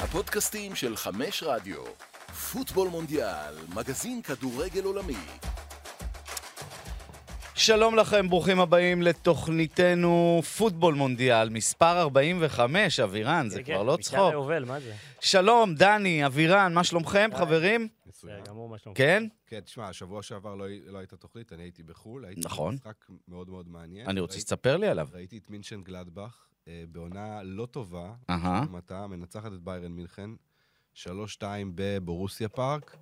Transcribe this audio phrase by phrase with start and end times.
[0.00, 1.84] הפודקאסטים של חמש רדיו.
[2.52, 5.16] פוטבול מונדיאל, מגזין כדורגל עולמי.
[7.54, 14.18] שלום לכם, ברוכים הבאים לתוכניתנו פוטבול מונדיאל, מספר 45, אבירן, זה כבר לא צחוק.
[14.18, 14.94] מיטל היובל, מה זה?
[15.20, 17.88] שלום, דני, אבירן, מה שלומכם, חברים?
[18.46, 18.98] גמור, מה שלומך?
[18.98, 19.26] כן?
[19.46, 22.74] כן, תשמע, השבוע שעבר לא, לא הייתה תוכנית, אני הייתי בחו"ל, הייתי נכון.
[22.74, 24.08] במשחק מאוד מאוד מעניין.
[24.08, 25.08] אני רוצה שתספר לי עליו.
[25.12, 28.60] ראיתי את מינשן גלדבך אה, בעונה לא טובה, אהה.
[28.64, 30.30] לעומתה, מנצחת את ביירן מינכן,
[30.94, 31.04] 3-2
[31.74, 32.96] בבורוסיה פארק.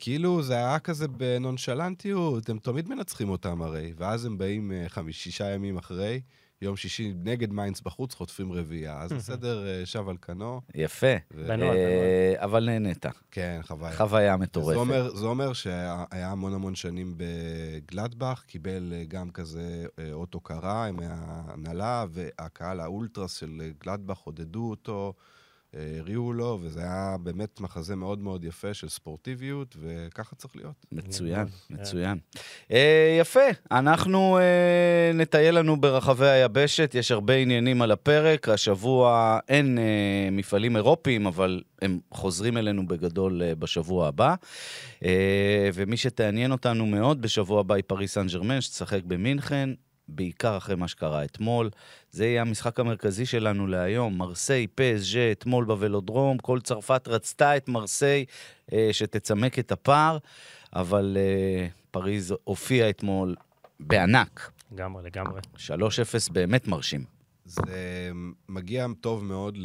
[0.00, 5.24] כאילו זה היה כזה בנונשלנטיות, הם תמיד מנצחים אותם הרי, ואז הם באים אה, חמיש,
[5.24, 6.20] שישה ימים אחרי,
[6.62, 8.98] יום שישי נגד מיינץ בחוץ, חוטפים רביעייה.
[9.00, 10.60] אז הסדר אה, שב על כנו.
[10.74, 11.06] יפה.
[11.50, 13.06] אה, אבל נהנית.
[13.30, 13.96] כן, חוויה.
[13.96, 15.16] חוויה מטורפת.
[15.16, 23.34] זומר שהיה המון המון שנים בגלדבך, קיבל אה, גם כזה אות הוקרה מההנהלה, והקהל האולטרס
[23.34, 25.14] של גלדבך עודדו אותו,
[25.74, 30.86] הריעו לו, וזה היה באמת מחזה מאוד מאוד יפה של ספורטיביות, וככה צריך להיות.
[30.92, 32.18] מצוין, נכון, מצוין.
[32.72, 38.48] אה, יפה, אנחנו אה, נטייל לנו ברחבי היבשת, יש הרבה עניינים על הפרק.
[38.48, 44.34] השבוע אין אה, מפעלים אירופיים, אבל הם חוזרים אלינו בגדול בשבוע הבא.
[45.74, 49.70] ומי שתעניין אותנו מאוד בשבוע הבא היא פריס סן ג'רמן, שתשחק במינכן.
[50.08, 51.70] בעיקר אחרי מה שקרה אתמול.
[52.10, 54.18] זה יהיה המשחק המרכזי שלנו להיום.
[54.18, 56.38] מרסיי, פסג'ה, אתמול בוולודרום.
[56.38, 58.24] כל צרפת רצתה את מרסיי
[58.72, 60.18] אה, שתצמק את הפער,
[60.72, 63.34] אבל אה, פריז הופיע אתמול
[63.80, 64.50] בענק.
[64.72, 65.40] לגמרי, לגמרי.
[65.56, 67.04] 3-0 באמת מרשים.
[67.44, 68.10] זה
[68.48, 69.58] מגיע טוב מאוד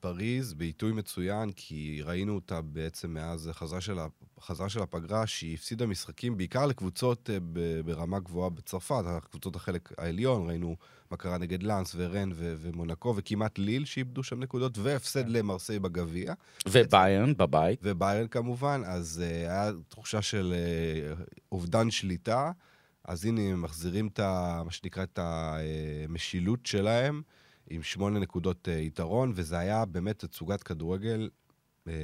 [0.00, 3.98] לפריז, בעיתוי מצוין, כי ראינו אותה בעצם מאז החזרה של,
[4.38, 7.38] החזרה של הפגרה, שהיא הפסידה משחקים בעיקר לקבוצות אה,
[7.84, 10.76] ברמה גבוהה בצרפת, הקבוצות החלק העליון, ראינו
[11.10, 16.34] מה קרה נגד לאנס ורן ו- ומונקו, וכמעט ליל שאיבדו שם נקודות, והפסד למרסיי בגביע,
[16.68, 17.80] וביירן בבית.
[17.82, 20.54] וביירן כמובן, אז uh, היה תחושה של
[21.18, 21.22] uh,
[21.52, 22.52] אובדן שליטה.
[23.04, 24.20] אז הנה, הם מחזירים את.
[24.64, 27.22] מה שנקרא, את המשילות שלהם,
[27.70, 31.28] עם שמונה נקודות uh, יתרון, וזה היה באמת תצוגת כדורגל.
[31.88, 31.94] אה,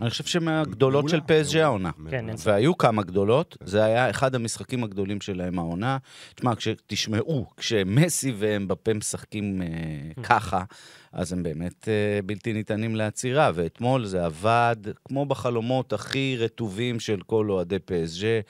[0.00, 1.90] אני חושב שמהגדולות של פסג'ה העונה.
[2.10, 2.46] כן, ספק.
[2.46, 5.98] והיו כמה גדולות, זה היה אחד המשחקים הגדולים שלהם העונה.
[6.34, 10.64] תשמע, כשתשמעו, כשמסי ואמבפה משחקים אה, ככה,
[11.12, 17.20] אז הם באמת אה, בלתי ניתנים לעצירה, ואתמול זה עבד כמו בחלומות הכי רטובים של
[17.26, 18.40] כל אוהדי פסג'ה.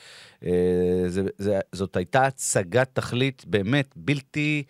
[0.45, 4.63] אה, זה, זה, זאת הייתה הצגת תכלית באמת בלתי...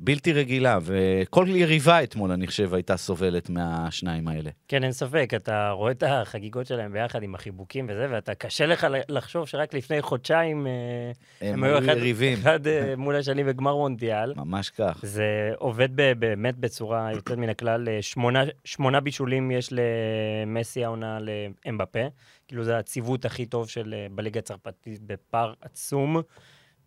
[0.00, 4.50] בלתי רגילה, וכל יריבה אתמול, אני חושב, הייתה סובלת מהשניים האלה.
[4.68, 8.86] כן, אין ספק, אתה רואה את החגיגות שלהם ביחד עם החיבוקים וזה, ואתה קשה לך
[9.08, 12.38] לחשוב שרק לפני חודשיים אה, הם היו אחד- יריבים.
[12.38, 14.32] אחד אה, מול השני בגמר מונדיאל.
[14.36, 14.98] ממש כך.
[15.02, 17.88] זה עובד באמת בצורה יוצאת מן הכלל.
[17.88, 22.06] אה, שמונה, שמונה בישולים יש למסי העונה לאמבפה.
[22.48, 26.16] כאילו זה הציוות הכי טוב של בליגה הצרפתית בפער עצום,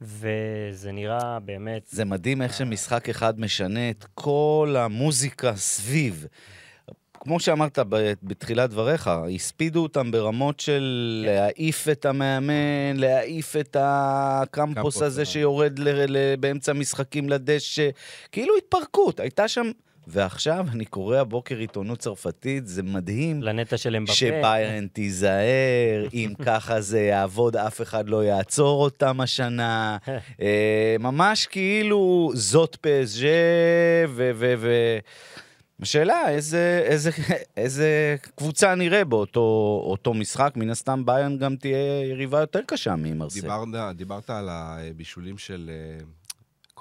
[0.02, 1.88] וזה נראה באמת...
[1.92, 6.26] זה מדהים איך שמשחק אחד משנה את כל המוזיקה סביב.
[7.14, 7.80] כמו שאמרת
[8.24, 11.34] בתחילת דבריך, הספידו אותם ברמות של כן.
[11.34, 15.26] להעיף את המאמן, להעיף את הקמפוס קמפוס, הזה אה.
[15.26, 17.90] שיורד ל- ל- באמצע משחקים לדשא.
[18.32, 19.72] כאילו התפרקות, הייתה שם...
[20.08, 23.44] ועכשיו אני קורא הבוקר עיתונות צרפתית, זה מדהים.
[23.44, 24.14] לנטע של אמבפה.
[24.14, 29.98] שביירן תיזהר, אם ככה זה יעבוד, אף אחד לא יעצור אותם השנה.
[30.42, 33.28] אה, ממש כאילו זאת פסג'ה,
[34.08, 34.32] ו...
[34.36, 34.98] ו, ו
[35.82, 37.10] השאלה, איזה, איזה,
[37.58, 40.54] איזה קבוצה נראה באותו אותו משחק?
[40.56, 43.42] מן הסתם ביירן גם תהיה יריבה יותר קשה ממרסל.
[43.42, 45.72] דיברת, דיברת על הבישולים של...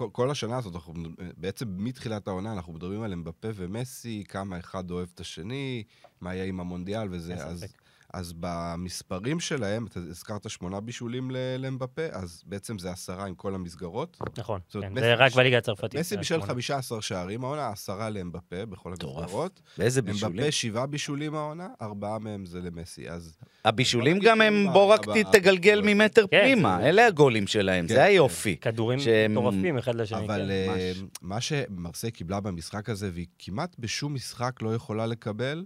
[0.00, 0.94] כל, כל השנה הזאת, אנחנו,
[1.36, 5.84] בעצם מתחילת העונה, אנחנו מדברים על אמבפה ומסי, כמה אחד אוהב את השני,
[6.20, 7.34] מה יהיה עם המונדיאל וזה.
[7.34, 7.89] אז, ספק.
[8.14, 13.54] אז במספרים שלהם, אתה הזכרת שמונה בישולים ל- לאמבפה, אז בעצם זה עשרה עם כל
[13.54, 14.16] המסגרות.
[14.38, 16.00] נכון, זאת כן, מסי זה רק בליגה הצרפתית.
[16.00, 16.46] מסי בשל שמונה.
[16.52, 19.22] 15 שערים העונה, עשרה לאמבפה בכל מטורף.
[19.22, 19.60] המסגרות.
[19.78, 20.36] ואיזה בישולים?
[20.38, 23.08] אמבפה שבעה בישולים העונה, ארבעה מהם זה למסי.
[23.10, 25.00] אז הבישולים גם הם, בוא רק
[25.32, 28.00] תגלגל ממטר כן, פנימה, זה- אלה הגולים שלהם, כן, זה כן.
[28.06, 28.56] היופי.
[28.56, 30.24] כדורים שהם- מטורפים אחד לשני.
[30.24, 30.50] אבל כן.
[30.50, 30.92] אה.
[31.22, 35.64] מה שמרסיי קיבלה במשחק הזה, והיא כמעט בשום משחק לא יכולה לקבל,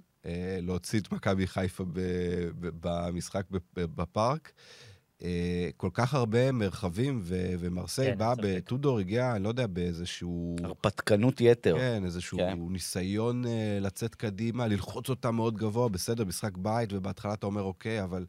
[0.63, 1.85] להוציא את מכבי חיפה
[2.81, 4.53] במשחק בפארק.
[5.23, 8.43] אה, כל כך הרבה מרחבים, ו- ומרסיי כן, ספק.
[8.43, 10.57] בטודור הגיע, אני לא יודע, באיזשהו...
[10.63, 11.79] הרפתקנות יתר.
[11.79, 12.59] כן, איזשהו כן.
[12.71, 18.03] ניסיון אה, לצאת קדימה, ללחוץ אותם מאוד גבוה, בסדר, משחק בית, ובהתחלה אתה אומר, אוקיי,
[18.03, 18.27] אבל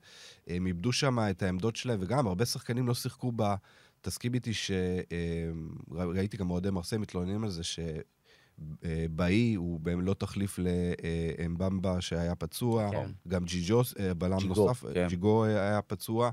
[0.47, 3.43] הם איבדו שם את העמדות שלהם, וגם הרבה שחקנים לא שיחקו ב...
[4.01, 7.99] תסכים איתי שראיתי גם אוהדי מרסיי מתלוננים על זה, אה,
[9.09, 13.11] באי הוא לא תחליף לאמבמבה שהיה פצוע, כן.
[13.27, 15.07] גם ג'יג'ו, אה, בלם ג'יגו, נוסף, כן.
[15.07, 16.31] ג'יגו אה, היה פצוע.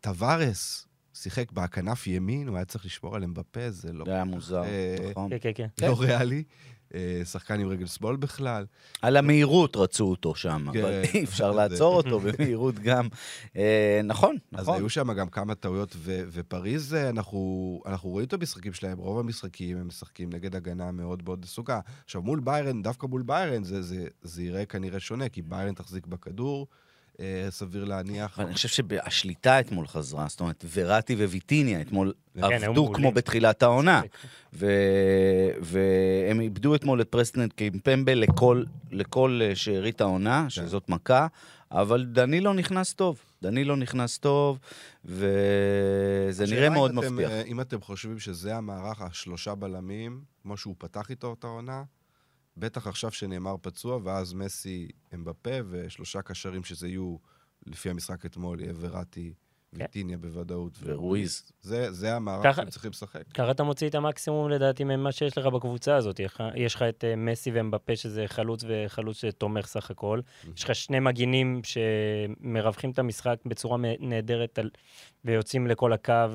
[0.00, 4.62] טווארס שיחק בכנף ימין, הוא היה צריך לשמור על אמבפה, זה לא, זה היה מוזר,
[4.64, 5.30] אה, נכון.
[5.30, 5.86] כן, כן, כן.
[5.88, 6.44] לא ריאלי.
[6.94, 8.66] אה, שחקן עם רגל שמאל בכלל.
[9.02, 10.80] על המהירות רצו אותו שם, כן.
[10.80, 13.08] אבל אי אפשר לעצור אותו במהירות גם.
[13.56, 14.76] אה, נכון, אז נכון.
[14.76, 19.18] היו שם גם כמה טעויות, ו- ופריז, אה, אנחנו, אנחנו רואים את המשחקים שלהם, רוב
[19.18, 21.80] המשחקים הם משחקים נגד הגנה מאוד מאוד עסוקה.
[22.04, 26.06] עכשיו, מול ביירן, דווקא מול ביירן, זה, זה, זה יראה כנראה שונה, כי ביירן תחזיק
[26.06, 26.83] בכדור, אה,
[27.50, 28.38] סביר להניח.
[28.38, 32.92] אבל אני חושב שהשליטה אתמול חזרה, זאת אומרת, וראטי וויטיניה אתמול כן, עבדו.
[32.92, 34.00] כמו בתחילת העונה.
[34.00, 34.16] צודק.
[34.52, 38.24] ו- והם איבדו אתמול את פרסטנט קימפמבל
[38.90, 41.26] לכל, אה, שארית העונה, שזאת מכה,
[41.70, 43.18] אבל דנילו נכנס טוב.
[43.42, 44.58] דנילו נכנס טוב,
[45.04, 47.30] וזה נראה מאוד אתם, מבטיח.
[47.30, 51.82] אה, אם אתם חושבים שזה המערך, השלושה בלמים, כמו שהוא פתח איתו את העונה,
[52.56, 57.16] בטח עכשיו שנאמר פצוע, ואז מסי אמבפה, ושלושה קשרים שזה יהיו,
[57.66, 59.32] לפי המשחק אתמול, יהיה וראטי,
[59.72, 60.78] ויטיניה בוודאות.
[60.82, 61.52] ורואיז.
[61.62, 63.22] זה, זה המערך שהם צריכים לשחק.
[63.34, 66.20] ככה אתה מוציא את המקסימום לדעתי ממה שיש לך בקבוצה הזאת.
[66.54, 70.20] יש לך- את אה, מסי ומבפה שזה חלוץ וחלוץ שתומך סך הכל.
[70.56, 74.70] יש לך שני מגינים שמרווחים את המשחק בצורה נהדרת על-
[75.24, 76.28] ויוצאים לכל הקו אה,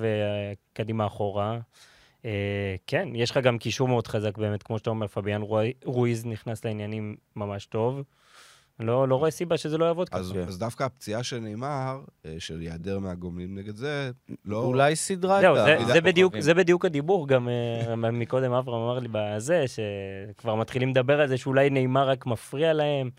[0.74, 1.60] קדימה אחורה.
[2.26, 5.42] אה, כן, יש לך גם קישור מאוד חזק באמת, כמו שאתה אומר, פביאן
[5.86, 8.04] רואיז נכנס לעניינים ממש טוב.
[8.80, 10.20] לא, לא רואה סיבה שזה לא יעבוד ככה.
[10.20, 10.40] אז, כן.
[10.48, 14.12] אז דווקא הפציעה של נאמר, אה, של היעדר מהגומלין נגד זה,
[14.46, 14.64] לא...
[14.64, 18.82] אולי סדרה זהו, את זה, ה- זה, בדיוק, זה בדיוק הדיבור, גם אה, מקודם אברהם
[18.82, 23.10] אמר לי בזה, שכבר מתחילים לדבר על זה שאולי נאמר רק מפריע להם.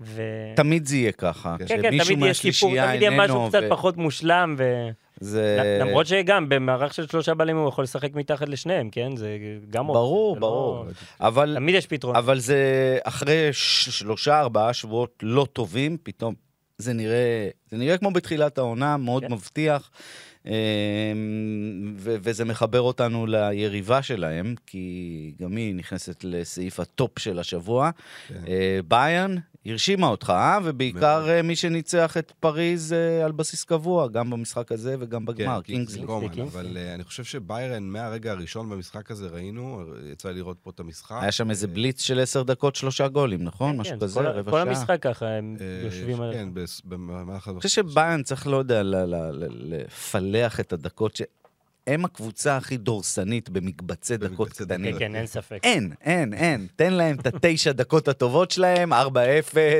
[0.00, 0.22] ו...
[0.56, 1.56] תמיד זה יהיה ככה.
[1.58, 4.90] כן, כן, כן, תמיד יש סיפור, תמיד יהיה משהו איננו, קצת ו- פחות מושלם, ו...
[5.20, 5.78] זה...
[5.80, 9.16] למרות שגם במערך של שלושה בלמים הוא יכול לשחק מתחת לשניהם, כן?
[9.16, 9.38] זה
[9.70, 9.86] גם...
[9.86, 10.86] ברור, זה לא- ברור.
[11.20, 12.16] אבל תמיד יש פתרון.
[12.16, 12.58] אבל זה
[13.04, 16.34] אחרי שלושה, ארבעה שבועות לא טובים, פתאום
[16.78, 19.32] זה נראה, זה נראה כמו בתחילת העונה, מאוד כן.
[19.32, 19.90] מבטיח,
[20.46, 20.52] אמ,
[21.96, 27.90] ו- וזה מחבר אותנו ליריבה שלהם, כי גם היא נכנסת לסעיף ה top של השבוע.
[28.28, 28.34] כן.
[28.48, 29.36] אה, ביירן
[29.70, 30.58] הרשימה אותך, אה?
[30.64, 35.60] ובעיקר אה, מי שניצח את פריז אה, על בסיס קבוע, גם במשחק הזה וגם בגמר,
[35.62, 36.06] קינגסלי.
[36.06, 36.60] קומן, קינגסלי.
[36.60, 39.82] אבל אה, אני חושב שביירן, מהרגע הראשון במשחק הזה ראינו,
[40.12, 41.18] יצא לי לראות פה את המשחק.
[41.20, 43.72] היה שם איזה אה, בליץ של עשר דקות, שלושה גולים, נכון?
[43.72, 44.68] כן, משהו כן, כזה, כל- רבע כל שעה.
[44.68, 46.32] המשחק ככה, הם אה, יושבים על...
[46.32, 46.48] כן,
[46.84, 47.48] במהלך...
[47.48, 48.82] אני חושב שביאן צריך, לא יודע,
[49.50, 51.22] לפלח את הדקות ש...
[51.88, 54.92] הם הקבוצה הכי דורסנית במקבצי דקות קטנים.
[54.92, 55.60] כן, כן, אין ספק.
[55.62, 56.66] אין, אין, אין.
[56.76, 58.96] תן להם את התשע דקות הטובות שלהם, 4-0,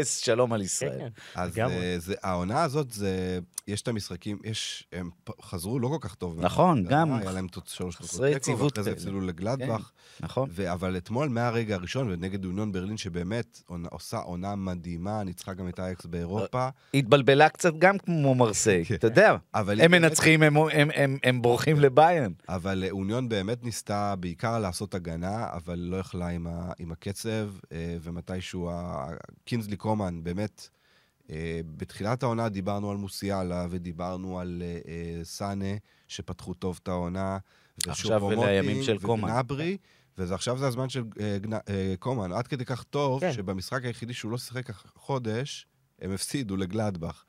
[0.04, 0.98] שלום על כן, ישראל.
[0.98, 1.08] כן.
[1.34, 1.74] אז לגמרי.
[1.74, 3.38] אה, זה, העונה הזאת, זה,
[3.68, 5.10] יש את המשחקים, יש, הם
[5.42, 6.40] חזרו לא כל כך טוב.
[6.40, 8.90] נכון, גם היה להם שלוש חסרי יציבות ואחרי זה.
[8.92, 9.90] הפסידו לגלדבך.
[10.20, 10.48] נכון.
[10.52, 15.78] ו- אבל אתמול, מהרגע הראשון, ונגד יוניון ברלין, שבאמת עושה עונה מדהימה, ניצחה גם את
[15.78, 16.68] האקס באירופה.
[16.94, 18.94] התבלבלה קצת גם כמו מרסיי, כן.
[18.94, 19.36] אתה יודע.
[19.54, 22.32] אבל הם מנצחים, הם- בורחים לביאן.
[22.48, 26.46] אבל אה, אוניון באמת ניסתה בעיקר לעשות הגנה, אבל לא יכלה עם,
[26.92, 28.70] הקצב, אה, ומתישהו
[29.44, 30.77] קינזלי קומן, באמת, אה,
[31.76, 35.74] בתחילת העונה דיברנו על מוסיאלה, ודיברנו על אה, אה, סאנה,
[36.08, 37.38] שפתחו טוב את העונה,
[37.86, 39.30] עכשיו אלה הימים של קומן.
[39.30, 39.76] וגנאברי,
[40.18, 41.36] ועכשיו זה הזמן של אה.
[41.68, 43.32] אה, קומן, עד כדי כך טוב, כן.
[43.32, 45.66] שבמשחק היחידי שהוא לא שיחק חודש,
[46.02, 47.24] הם הפסידו לגלדבך.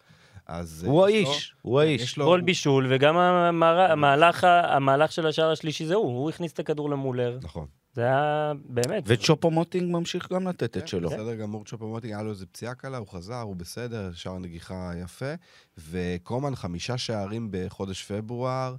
[0.48, 0.84] אז...
[0.86, 2.02] אה, הוא יש לו- האיש, הוא האיש.
[2.02, 6.60] יש לו- גול בישול, וגם המהלך המהלך של השער השלישי זה הוא, הוא הכניס את
[6.60, 7.40] הכדור למולר.
[7.42, 7.68] נכון.
[7.94, 9.04] זה היה באמת.
[9.06, 11.10] וצ'ופומוטינג ממשיך גם לתת את כן, שלו.
[11.10, 15.34] בסדר גמור, צ'ופומוטינג, היה לו איזה פציעה קלה, הוא חזר, הוא בסדר, שער נגיחה יפה.
[15.78, 18.76] וקומן, חמישה שערים בחודש פברואר,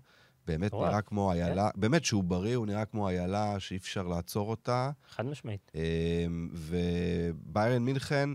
[0.46, 0.74] באמת.
[0.74, 4.90] נראה כמו איילה, באמת שהוא בריא, הוא נראה כמו איילה שאי אפשר לעצור אותה.
[5.10, 5.72] חד משמעית.
[5.74, 8.30] אמ, וביירן מינכן,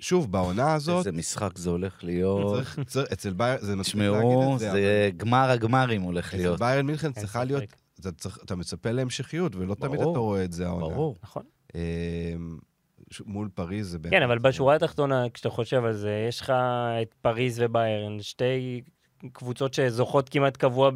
[0.00, 2.54] שוב, בעונה הזאת, איזה משחק זה הולך להיות.
[2.54, 6.34] צריך, צריך, אצל ביירן, זה מצחיק להגיד תשמעו, את זה, זה גמר הגמרים הולך אבל
[6.34, 6.58] אצל להיות.
[6.58, 7.44] ביירן מינכן צריכה.
[7.44, 7.62] להיות,
[8.02, 10.94] אתה, צריך, אתה מצפה להמשכיות, ולא תמיד ברור, אתה רואה את זה העונה.
[10.94, 11.16] ברור.
[11.22, 11.42] נכון.
[11.74, 12.58] אמ,
[13.26, 14.14] מול פריז זה באמת...
[14.14, 16.52] כן, אבל בשורה התחתונה, כשאתה חושב על זה, יש לך
[17.02, 18.80] את פריז וביירן, שתי
[19.32, 20.94] קבוצות שזוכות כמעט קבוע ב...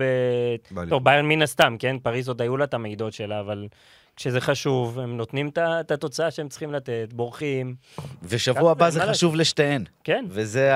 [0.70, 0.88] באליפות.
[0.88, 1.96] טוב, ביירן מן הסתם, כן?
[1.98, 3.68] פריז עוד היו לה את המעידות שלה, אבל
[4.16, 7.74] כשזה חשוב, הם נותנים את התוצאה שהם צריכים לתת, בורחים,
[8.22, 9.84] ושבוע הבא זה חשוב לשתיהן.
[10.04, 10.70] כן, וזה.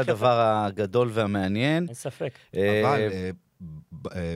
[0.00, 1.84] הדבר הגדול והמעניין.
[1.86, 2.38] אין ספק.
[2.52, 3.30] אבל אה, ב- אה,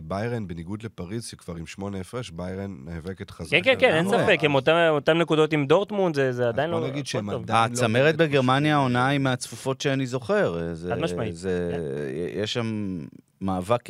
[0.05, 3.51] ביירן, בניגוד לפריז, שכבר עם שמונה הפרש, ביירן נאבקת חזק.
[3.51, 4.23] כן, כן, כן, אין לגמרי.
[4.25, 6.79] ספק, הם אותם- אותם נקודות עם דורטמונד, זה זה עדיין לא...
[6.79, 7.31] בוא נגיד שהם.
[7.31, 10.59] עדיין- הצמרת לא- בגרמניה העונה היא מהצפופות שאני זוכר.
[10.91, 11.31] חד משמעית.
[11.31, 11.37] כן.
[11.37, 12.99] זה- יש שם
[13.41, 13.89] מאבק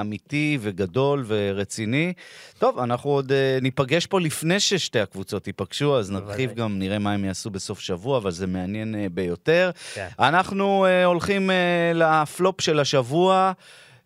[0.00, 2.12] אמיתי וגדול ורציני.
[2.58, 6.10] טוב, אנחנו עוד אה, ניפגש פה לפני ששתי הקבוצות ייפגשו, אז.
[6.10, 9.70] נרחיב גם, נראה מה הם יעשו בסוף שבוע, אבל זה מעניין אה, ביותר.
[9.94, 10.08] כן.
[10.18, 11.50] אנחנו אה, הולכים
[11.94, 13.52] לפלופ של השבוע.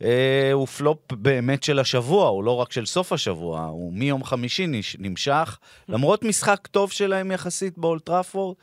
[0.05, 4.67] אה, הוא פלופ באמת של השבוע, הוא לא רק של סוף השבוע, הוא מיום חמישי
[4.99, 5.59] נמשך,
[5.89, 8.57] למרות משחק טוב שלהם יחסית באולטראפורד.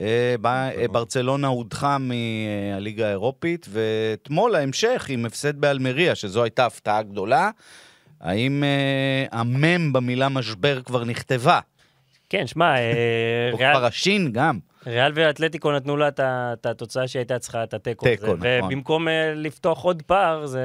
[0.00, 7.50] אה, אה, ברצלונה הודחה מהליגה האירופית, ואתמול ההמשך עם הפסד באלמריה, שזו הייתה הפתעה גדולה.
[8.20, 11.60] האם אה, המם במילה משבר כבר נכתבה?
[12.30, 12.92] כן, שמע, אה,
[13.52, 14.58] או ריאל- כבר השין גם.
[14.88, 18.06] ריאל ואתלטיקו נתנו לה את התוצאה שהייתה צריכה, את התיקו.
[18.06, 18.40] תיקו, נכון.
[18.42, 20.62] ובמקום אה, לפתוח עוד פער, זה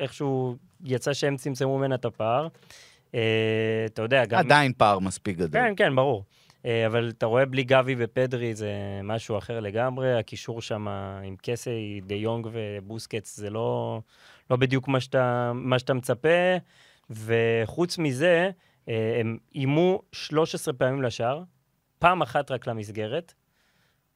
[0.00, 2.48] איכשהו יצא שהם צמצמו ממנה את הפער.
[3.14, 3.20] אה,
[3.86, 4.38] אתה יודע, גם...
[4.38, 5.62] עדיין פער מספיק גדול.
[5.62, 6.24] כן, כן, ברור.
[6.66, 8.72] אה, אבל אתה רואה בלי גבי ופדרי זה
[9.04, 10.88] משהו אחר לגמרי, הקישור שם
[11.24, 14.00] עם קסי, דה יונג ובוסקץ זה לא,
[14.50, 16.56] לא בדיוק מה שאתה, מה שאתה מצפה,
[17.10, 18.50] וחוץ מזה,
[18.86, 21.42] הם איימו 13 פעמים לשער,
[21.98, 23.34] פעם אחת רק למסגרת,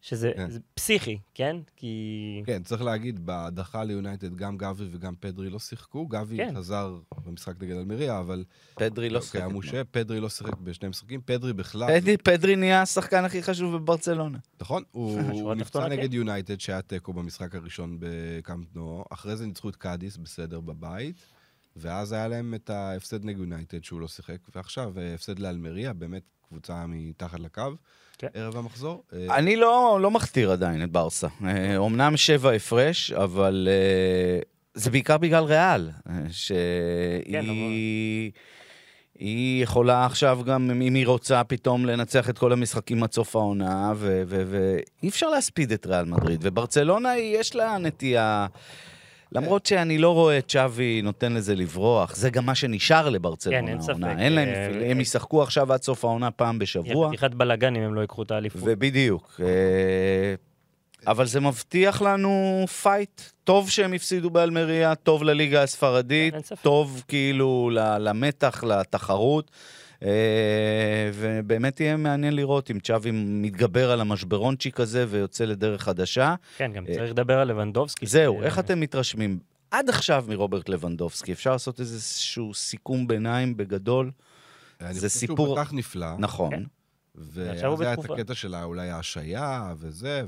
[0.03, 0.51] שזה כן.
[0.51, 1.57] זה פסיכי, כן?
[1.77, 2.43] כי...
[2.47, 6.07] כן, צריך להגיד, בהדחה ליונייטד גם גבי וגם פדרי לא שיחקו.
[6.07, 6.55] גבי כן.
[6.57, 8.45] חזר במשחק נגד אלמריה, אבל...
[8.75, 9.37] פדרי לא אוקיי, שיחק.
[9.37, 9.53] אתמול.
[9.53, 11.21] המושה, פדרי לא שיחק בשני משחקים.
[11.25, 12.01] פדרי בכלל...
[12.01, 14.39] פדרי, פדרי נהיה השחקן הכי חשוב בברצלונה.
[14.61, 15.21] נכון, הוא
[15.55, 16.17] נפצע תחתונה, נגד כן.
[16.17, 21.17] יונייטד שהיה תיקו במשחק הראשון בקאמפ נו, אחרי זה ניצחו את קאדיס בסדר בבית,
[21.77, 26.23] ואז היה להם את ההפסד נגד יונייטד שהוא לא שיחק, ועכשיו אה, הפסד לאלמריה, באמת
[26.53, 27.63] קבוצה מתחת לקו,
[28.19, 28.27] כן.
[28.35, 29.03] ערב המחזור.
[29.13, 31.29] אה, אני לא, לא מכתיר עדיין את ברסה.
[31.45, 34.41] אה, אומנם שבע הפרש, אבל אה,
[34.75, 38.33] זה בעיקר בגלל ריאל, אה, שהיא...
[39.19, 43.93] היא יכולה עכשיו גם, אם היא רוצה, פתאום לנצח את כל המשחקים עד סוף העונה,
[43.97, 46.41] ואי אפשר להספיד את ריאל מדריד.
[46.43, 48.47] וברצלונה, יש לה נטייה...
[49.35, 53.69] למרות שאני לא רואה את שווי נותן לזה לברוח, זה גם מה שנשאר לברצלונה כן,
[53.69, 53.83] אין.
[53.83, 53.97] ספק.
[54.19, 57.09] אין להם, אה, הם ישחקו עכשיו עד סוף העונה פעם יהיה בשבוע.
[57.09, 58.63] חתיכת בלאגן אם הם לא ייקחו את האליפות.
[58.65, 59.41] ובדיוק.
[59.41, 60.35] אה,
[61.07, 63.21] אבל זה מבטיח לנו fight.
[63.45, 66.55] טוב שהם הפסידו באלמריה, טוב לליגה הספרדית, כן.
[66.63, 69.51] טוב כאילו למתח, לתחרות.
[70.03, 70.09] אה,
[71.15, 76.35] ובאמת יהיה מעניין לראות אם צ'אבי מתגבר על המשברונצ'יק הזה ויוצא לדרך חדשה.
[76.57, 78.07] כן, גם אה, צריך לדבר על לבנדובסקי.
[78.07, 79.39] זהו, איך אתם מתרשמים
[79.71, 81.33] עד עכשיו מרוברט לבנדובסקי?
[81.33, 84.11] אפשר לעשות איזשהו סיכום ביניים בגדול?
[84.81, 86.51] אני זה חושב סיפור- שהוא פתח נפלא, נכון.
[86.51, 86.63] כן.
[87.15, 88.15] ועכשיו הוא היה את בתקופה.
[88.21, 90.23] הקטע של אולי ההשעיה וזה,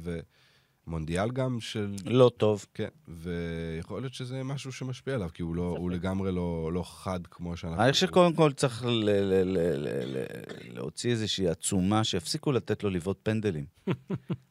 [0.87, 1.95] ומונדיאל גם של...
[2.05, 2.67] לא טוב.
[2.75, 7.21] כן, ויכול להיות שזה משהו שמשפיע עליו, כי הוא, לא, הוא לגמרי לא, לא חד
[7.31, 7.83] כמו שאנחנו...
[7.83, 12.85] אני חושב שקודם כל צריך ל- ל- ל- ל- ל- להוציא איזושהי עצומה שיפסיקו לתת
[12.85, 13.65] לו לבעוט פנדלים.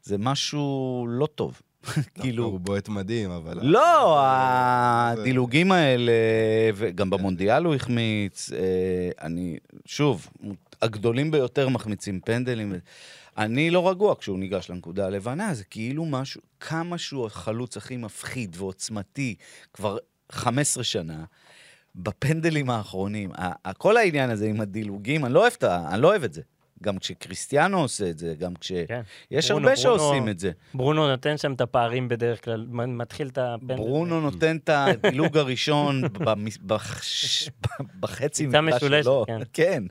[0.04, 1.62] זה משהו לא טוב.
[2.22, 3.60] כאילו, הוא בועט מדהים, אבל...
[3.62, 6.12] לא, הדילוגים האלה,
[6.76, 10.28] וגם במונדיאל הוא החמיץ, אה, אני, שוב,
[10.82, 12.74] הגדולים ביותר מחמיצים פנדלים.
[13.38, 18.56] אני לא רגוע כשהוא ניגש לנקודה הלבנה, זה כאילו משהו, כמה שהוא החלוץ הכי מפחיד
[18.60, 19.36] ועוצמתי
[19.74, 19.98] כבר
[20.32, 21.26] 15 שנה,
[21.96, 23.32] בפנדלים האחרונים,
[23.78, 26.42] כל העניין הזה עם הדילוגים, אני לא אוהב, אני לא אוהב את זה.
[26.84, 28.72] גם כשקריסטיאנו עושה את זה, גם כש...
[28.88, 29.02] כן.
[29.32, 30.52] יש ברונו, הרבה ברונו- שעושים את זה.
[30.74, 33.76] ברונו נותן שם את הפערים בדרך כלל, מתחיל את הפנדל.
[33.76, 37.50] ברונו נותן את הדילוג הראשון במס- בחש-
[38.00, 39.24] בחצי מגרש משולשת, שלו.
[39.28, 39.40] כן.
[39.54, 39.84] כן.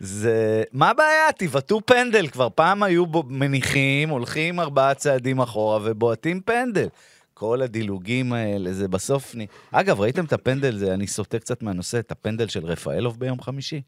[0.00, 0.62] זה...
[0.72, 1.32] מה הבעיה?
[1.38, 2.26] תבעטו פנדל.
[2.28, 6.86] כבר פעם היו בו מניחים, הולכים ארבעה צעדים אחורה ובועטים פנדל.
[7.34, 9.34] כל הדילוגים האלה, זה בסוף...
[9.72, 13.82] אגב, ראיתם את הפנדל, זה, אני סוטה קצת מהנושא, את הפנדל של רפאלוב ביום חמישי?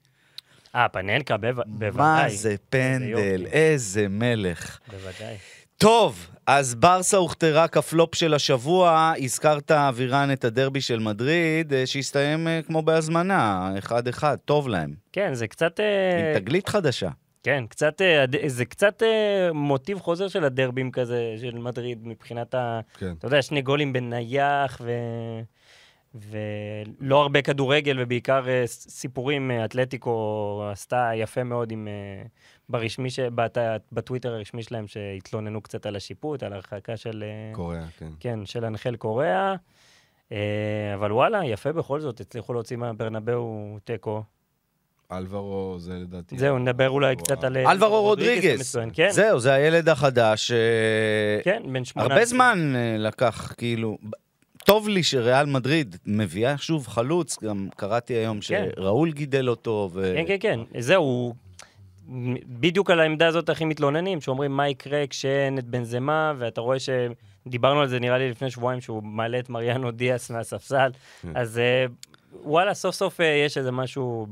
[0.74, 1.92] אה, פננקה, בו- בוודאי.
[1.96, 3.46] מה זה פנדל?
[3.52, 4.78] איזה מלך.
[4.90, 5.36] בוודאי.
[5.78, 12.48] טוב, אז ברסה הוכתרה כפלופ של השבוע, הזכרת אבירן את הדרבי של מדריד, אה, שהסתיים
[12.48, 14.94] אה, כמו בהזמנה, אחד-אחד, טוב להם.
[15.12, 15.80] כן, זה קצת...
[15.80, 17.08] אה, עם תגלית חדשה.
[17.42, 18.00] כן, קצת,
[18.46, 19.02] זה קצת
[19.54, 22.80] מוטיב חוזר של הדרבים כזה, של מדריד, מבחינת ה...
[22.98, 23.14] כן.
[23.18, 24.90] אתה יודע, שני גולים בנייח ו...
[26.14, 29.50] ולא הרבה כדורגל, ובעיקר אה, סיפורים.
[29.50, 31.88] אה, אתלטיקו עשתה יפה מאוד עם...
[31.88, 32.26] אה,
[32.68, 33.20] ברשמי, ש...
[33.20, 33.58] בת...
[33.92, 37.24] בטוויטר הרשמי שלהם, שהתלוננו קצת על השיפוט, על הרחקה של...
[37.26, 38.08] אה, קוריאה, כן.
[38.20, 39.54] כן, של אנחל קוריאה.
[40.32, 44.22] אה, אבל וואלה, יפה בכל זאת, הצליחו להוציא מהברנבאו תיקו.
[45.12, 46.38] אלברו זה לדעתי...
[46.38, 47.56] זהו, נדבר אולי קצת על...
[47.56, 48.60] אלברו רודריגז.
[48.60, 50.52] המצוין, כן, זהו, זה הילד החדש,
[51.44, 52.14] כן, בן שמונה...
[52.14, 53.98] הרבה זמן לקח, כאילו...
[54.64, 58.40] טוב לי שריאל מדריד מביאה שוב חלוץ, גם קראתי היום כן.
[58.76, 60.12] שראול גידל אותו, ו...
[60.16, 60.36] כן, כן,
[60.72, 60.80] כן.
[60.80, 61.34] זהו,
[62.46, 66.88] בדיוק על העמדה הזאת הכי מתלוננים, שאומרים מה יקרה כשאין את בנזמה, ואתה רואה ש...
[67.46, 70.90] דיברנו על זה נראה לי לפני שבועיים, שהוא מעלה את מריאנו דיאס מהספסל,
[71.22, 71.28] כן.
[71.34, 71.86] אז אה,
[72.44, 74.26] וואלה, סוף סוף אה, יש איזה משהו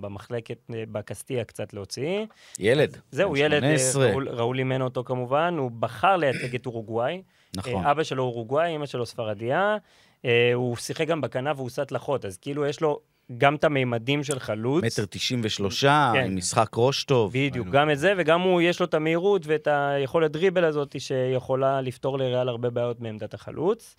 [0.00, 2.24] במחלקת, אה, בקסטיה קצת להוציא.
[2.58, 2.96] ילד.
[3.10, 4.06] זהו, ילד, 18.
[4.10, 7.22] ראול- ראול אימן אותו כמובן, הוא בחר לייצג את אורוגוואי.
[7.56, 7.84] נכון.
[7.84, 9.76] אה, אבא שלו אורוגוואי, אמא שלו ספרדיה.
[10.24, 13.00] אה, הוא שיחק גם בכנף והוא סט לחות, אז כאילו יש לו
[13.38, 14.84] גם את המימדים של חלוץ.
[14.84, 16.24] מטר תשעים ושלוש, כן.
[16.24, 17.32] עם משחק ראש טוב.
[17.32, 17.70] בדיוק, ראינו.
[17.70, 22.18] גם את זה, וגם הוא, יש לו את המהירות ואת היכולת דריבל הזאת שיכולה לפתור
[22.18, 23.96] לריאל הרבה בעיות מעמדת החלוץ.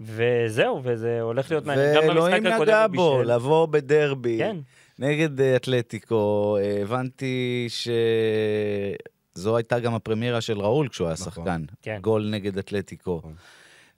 [0.00, 1.96] וזהו, וזה הולך להיות מעניין.
[1.96, 3.22] גם ואלוהים במשחק הקודם נגע בו.
[3.22, 4.38] לבוא בדרבי.
[4.38, 4.56] כן,
[4.98, 7.66] נגד אתלטיקו, אה, הבנתי
[9.34, 11.32] שזו הייתה גם הפרמיירה של ראול כשהוא היה נכון.
[11.32, 11.64] שחקן.
[11.82, 11.98] כן.
[12.02, 13.18] גול נגד אתלטיקו.
[13.18, 13.34] נכון.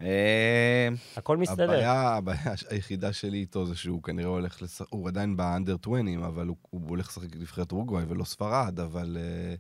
[0.01, 1.65] אה, הכל מסתדר.
[1.65, 6.47] הבעיה, הבעיה היחידה שלי איתו זה שהוא כנראה הולך לשחק, הוא עדיין באנדר 20, אבל
[6.47, 9.17] הוא, הוא הולך לשחק נבחרת אורוגוואי ולא ספרד, אבל...
[9.21, 9.55] אה,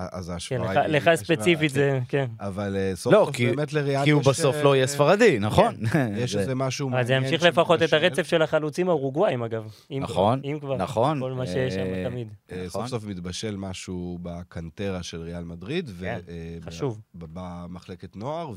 [0.00, 0.86] אז כן, ההשוואה לך- היא...
[0.86, 2.26] לך ספציפית זה, כן.
[2.40, 4.86] אבל אה, סוף לא, סוף כי- באמת לריאל כי הוא יש, בסוף אה, לא יהיה
[4.86, 5.74] ספרדי, נכון?
[6.22, 7.92] יש זה- איזה משהו אבל זה מעניין ימשיך לפחות את.
[7.92, 9.72] הרצף של החלוצים האורוגוואים, אגב.
[9.90, 10.76] אם נכון, אם כבר.
[10.76, 11.20] נכון.
[11.20, 12.28] כל מה שיש שם אה, תמיד.
[12.52, 12.68] אה, נכון.
[12.68, 15.90] סוף סוף מתבשל משהו בקנטרה של ריאל מדריד.
[16.00, 16.18] כן,
[16.60, 17.00] חשוב.
[17.14, 18.52] במחלקת נוער,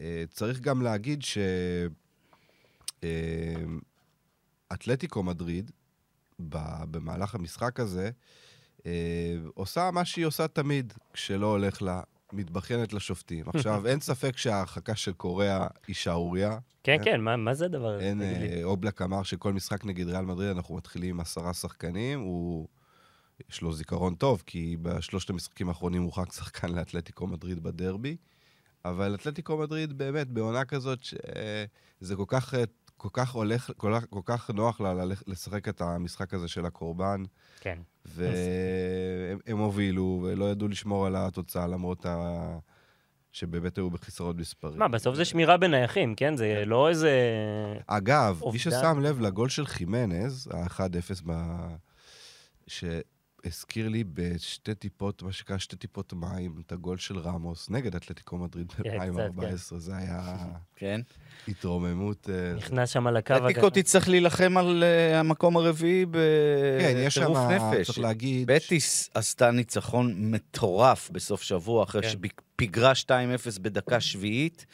[0.00, 1.38] וצריך גם להגיד ש...
[4.72, 5.70] אתלטיקו מדריד,
[6.90, 8.10] במהלך המשחק הזה, אה,
[9.54, 12.00] עושה מה שהיא עושה תמיד, כשלא הולך לה,
[12.32, 13.44] מתבכיינת לשופטים.
[13.54, 16.58] עכשיו, אין ספק שההרחקה של קוריאה היא שערורייה.
[16.82, 18.04] כן, כן, מה מה זה הדבר הזה?
[18.04, 18.22] אין.
[18.22, 22.68] אה, אובלק אמר שכל משחק נגד ריאל מדריד אנחנו מתחילים עם עשרה שחקנים, הוא...
[23.50, 28.16] יש לו זיכרון טוב, כי בשלושת המשחקים האחרונים הוא רק שחקן לאתלטיקו מדריד בדרבי.
[28.84, 32.64] אבל אתלטיקו מדריד באמת בעונה כזאת שזה כל כך, אה,
[32.96, 34.92] כל כך הולך, כל, כך- כל כך נוח לה
[35.26, 37.22] לשחק את המשחק הזה של הקורבן,
[37.60, 37.78] כן.
[38.04, 42.58] והם הם הובילו ולא ידעו לשמור על התוצאה למרות ה...
[43.32, 44.78] שבאמת היו בחיסרון מספרים.
[44.78, 46.36] מה, בסוף זה שמירה בנייחים, כן?
[46.36, 47.10] זה לא איזה...
[47.86, 48.58] אגב, מי.
[48.58, 51.32] ששם לב לגול של חימנז, ה-1-0, ב...
[53.44, 58.38] שהזכיר לי בשתי טיפות, מה שנקרא שתי טיפות מים, את הגול של רמוס נגד אתלטיקו
[58.38, 59.76] מדריד כן, ב-2014.
[59.76, 60.36] זה היה
[60.76, 61.00] כן.
[61.48, 62.30] התרוממות...
[62.30, 63.34] אה, נכנס שם על הקו.
[63.36, 66.06] אתלטיקו תצטרך להילחם על אה, המקום הרביעי
[66.80, 67.86] כן, יש שם, בטירוף נפש.
[67.86, 68.46] צריך להגיד...
[68.46, 72.08] בטיס עשתה ניצחון מטורף בסוף שבוע, אחרי כן.
[72.08, 74.66] שפיגרה 2-0 בדקה שביעית,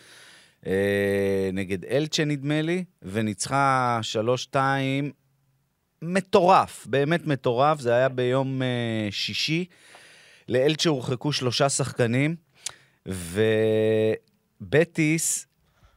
[0.67, 4.01] אה, נגד אלצ'ה נדמה לי, וניצחה
[4.53, 4.57] 3-2
[6.03, 8.69] מטורף, באמת מטורף, זה היה ביום אה,
[9.11, 9.65] שישי.
[10.49, 12.37] לאלצ'ה הורחקו שלושה שחקנים,
[14.61, 15.47] ובטיס...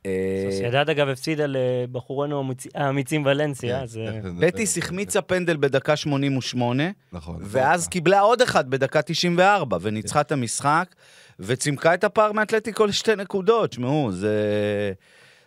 [0.06, 3.98] אה, סוסיידד, אגב, הפסידה לבחורינו האמיצ- האמיצים ולנסיה, כן, אז...
[3.98, 4.78] אה, נדבר בטיס.
[4.78, 7.39] החמיצה פנדל בדקה 88, נכון.
[7.42, 10.96] ואז קיבלה עוד אחד בדקה 94, וניצחה את המשחק,
[11.39, 13.74] וצימקה את הפער מאתלטיקו לשתי נקודות.
[13.74, 14.94] שמעו, זה...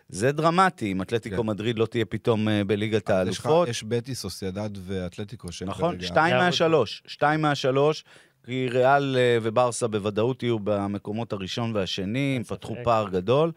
[0.09, 1.47] זה דרמטי, אם אתלטיקו כן.
[1.47, 3.67] מדריד לא תהיה פתאום אה, בליגת האלופות.
[3.67, 7.03] יש בטיס, סוסיידד ואתלטיקו שהם נכון, כרגע- שתיים זה מהשלוש.
[7.07, 8.03] שתיים מהשלוש,
[8.45, 12.43] כי ריאל אה, וברסה בוודאות יהיו במקומות הראשון והשני, הם.
[12.43, 13.51] פתחו פער גדול.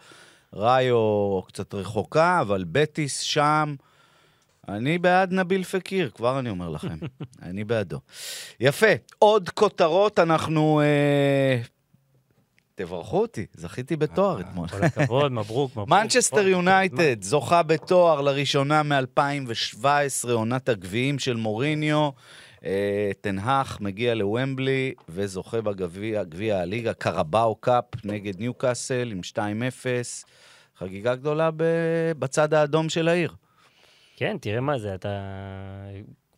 [0.54, 3.74] ראיו קצת רחוקה, אבל בטיס שם.
[4.68, 6.98] אני בעד נביל פקיר, כבר אני אומר לכם.
[7.42, 8.00] אני בעדו.
[8.60, 8.86] יפה.
[9.18, 10.80] עוד כותרות, אנחנו...
[10.80, 11.62] אה...
[12.80, 14.68] תברכו אותי, זכיתי בתואר אה, אתמול.
[14.68, 15.88] כל הכבוד, מברוק, מברוק.
[15.88, 19.84] מנצ'סטר יונייטד זוכה בתואר לראשונה מ-2017,
[20.30, 22.10] עונת הגביעים של מוריניו.
[22.64, 29.36] אה, תנהך מגיע לוומבלי וזוכה בגביע גביע הליגה, קרבאו קאפ נגד ניוקאסל עם 2-0.
[30.78, 31.50] חגיגה גדולה
[32.18, 33.34] בצד האדום של העיר.
[34.16, 35.08] כן, תראה מה זה, אתה...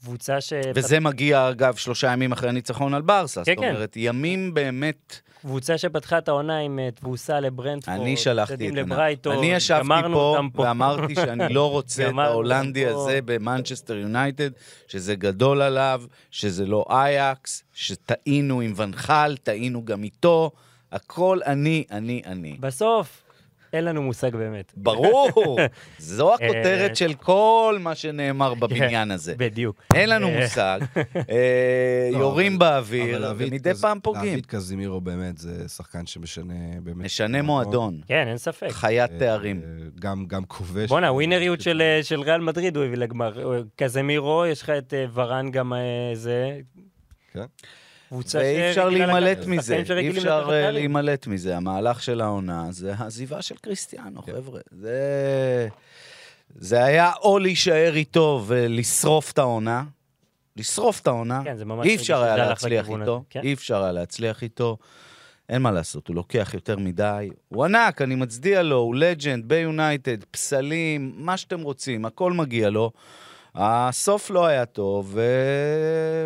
[0.05, 0.53] קבוצה ש...
[0.75, 3.45] וזה מגיע, אגב, שלושה ימים אחרי הניצחון על ברסה.
[3.45, 3.75] כן, זאת כן.
[3.75, 5.21] אומרת, ימים באמת...
[5.41, 8.75] קבוצה שפתחה את העונה עם אה, תבוסה לברנדפורד, אני שלחתי את.
[8.75, 10.39] לברייטון, אני ישבתי פה.
[10.55, 12.87] ואמרתי שאני לא רוצה את ההולנדי.
[12.87, 14.51] הזה במנצ'סטר יונייטד,
[14.89, 20.51] שזה גדול עליו, שזה לא אייקס, שטעינו עם ונחל, טעינו גם איתו,
[20.93, 22.57] הכל אני, אני, אני.
[22.61, 23.22] בסוף,
[23.73, 24.73] אין לנו מושג באמת.
[24.77, 25.59] ברור,
[25.99, 29.35] זו הכותרת אה, של כל מה שנאמר בבניין הזה.
[29.37, 29.83] בדיוק.
[29.95, 30.81] אין לנו אה, מושג,
[31.31, 34.25] אה, לא, יורים באוויר, ומדי פעם פוגעים.
[34.25, 37.05] להביא את קזימירו באמת זה שחקן שמשנה באמת.
[37.05, 38.69] משנה מועדון, כן, אין ספק.
[38.71, 39.63] חיית תארים.
[40.01, 40.89] גם, כובש.
[40.89, 43.63] בואנה, הווינריות של, של ריאל מדריד הוא הביא לגמר.
[43.77, 45.73] קזמירו, יש לך את ורן גם
[46.15, 46.61] זה.
[47.33, 47.45] כן.
[48.13, 50.71] קבוצה ואי אפשר להימלט מזה, אי אפשר אה.
[50.71, 51.57] להימלט מזה.
[51.57, 54.33] המהלך של העונה זה העזיבה של קריסטיאנו, כן.
[54.33, 54.61] חבר'ה.
[54.71, 55.69] זה...
[56.55, 59.85] זה היה או להישאר איתו ולשרוף את העונה,
[60.57, 61.43] לשרוף את העונה.
[61.45, 63.41] כן, אי אפשר היה להצליח איתו, כן.
[63.43, 64.77] אי אפשר היה להצליח איתו.
[65.49, 67.31] אין מה לעשות, הוא לוקח יותר מדי.
[67.49, 72.91] הוא ענק, אני מצדיע לו, הוא legend, ביונייטד, פסלים, מה שאתם רוצים, הכל מגיע לו.
[73.55, 75.21] הסוף לא היה טוב, ו...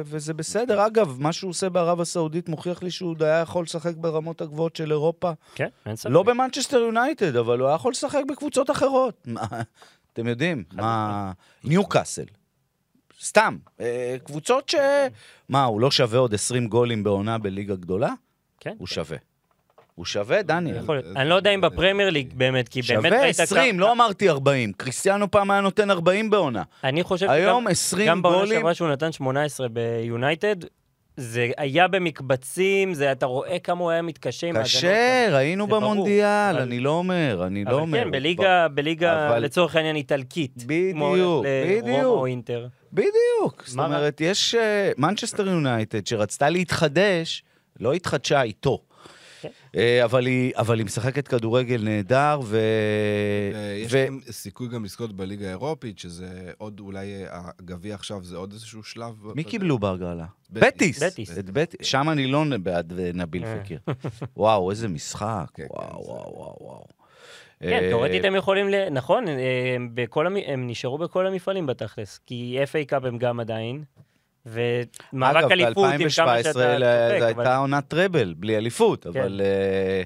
[0.05, 0.87] וזה בסדר.
[0.87, 4.93] אגב, מה שהוא עושה בערב הסעודית מוכיח לי שהוא היה יכול לשחק ברמות הגבוהות של
[4.93, 5.31] אירופה.
[5.55, 6.11] כן, אין ספק.
[6.11, 9.27] לא במנצ'סטר יונייטד, אבל הוא היה יכול לשחק בקבוצות אחרות.
[10.13, 11.33] אתם יודעים, מה...
[11.65, 12.25] ניוקאסל.
[13.23, 14.75] סתם, אה, קבוצות ש...
[15.49, 18.13] מה, הוא לא שווה עוד 20 גולים בעונה בליגה גדולה?
[18.61, 18.75] כן.
[18.79, 19.17] הוא שווה.
[19.97, 20.77] הוא שווה, דניאל.
[20.77, 21.17] יכול להיות.
[21.17, 23.41] אני לא יודע אם בפרמייר ליג באמת, כי באמת שווה ראית...
[23.41, 24.73] 20, כמה- לא אמרתי 40.
[24.77, 26.63] קריסטיאנו פעם היה נותן 40 בעונה.
[26.85, 28.59] אני חושב היום שגם- 20 גם בעונה גולים.
[28.59, 30.57] שעברה שהוא נתן 18 ביונייטד,
[31.17, 34.69] זה היה במקבצים, זה, אתה רואה כמה הוא היה מתקשה עם ההגנות.
[34.75, 38.05] קשה, ראינו ברור, במונדיאל, אבל- אני לא אומר, אני לא אבל אומר.
[38.05, 40.65] כן, בליגה, בליגה, אבל- לצורך העניין, איטלקית.
[40.93, 41.45] כמו בדיוק,
[41.83, 42.05] בדיוק.
[42.05, 42.67] או אינטר.
[42.93, 43.63] בדיוק.
[43.67, 43.79] זאת?
[43.79, 47.43] אומרת, יש אה, מנצ'סטר יונייטד שרצתה להתחדש,
[47.81, 48.79] לא התחדשה איתו.
[49.77, 52.59] אה, אבל היא, אבל היא משחקת כדורגל נהדר, ו...
[53.77, 58.53] יש ו- להם סיכוי גם לזכות בליגה האירופית, שזה עוד, אולי הגביע עכשיו זה עוד
[58.53, 59.15] איזשהו שלב.
[59.25, 59.51] מי בזה.
[59.51, 60.27] קיבלו בהגרלה?
[60.51, 61.03] בטיס.
[61.03, 61.03] בטיס.
[61.03, 61.39] בטיס.
[61.39, 61.87] את בטיס.
[61.87, 63.61] שם אני לא בעד אה, נביל אה.
[63.65, 63.79] פקיר.
[64.37, 65.47] וואו, איזה משחק.
[65.55, 66.87] כן, וואו, כן, זה- וואו, וואו, וואו.
[67.61, 68.89] כן, תאורטית הם יכולים ל...
[68.91, 70.37] נכון, הם, בכל המ...
[70.47, 73.85] הם נשארו בכל המפעלים בתכלס, כי FA Cup הם גם עדיין,
[74.47, 76.83] ומאבק אגב, אליפות עם כמה שאתה ב-2017 צודק, זו אבל
[77.27, 79.09] הייתה עונת treble, בלי אליפות, כן.
[79.21, 80.03] אבל אה,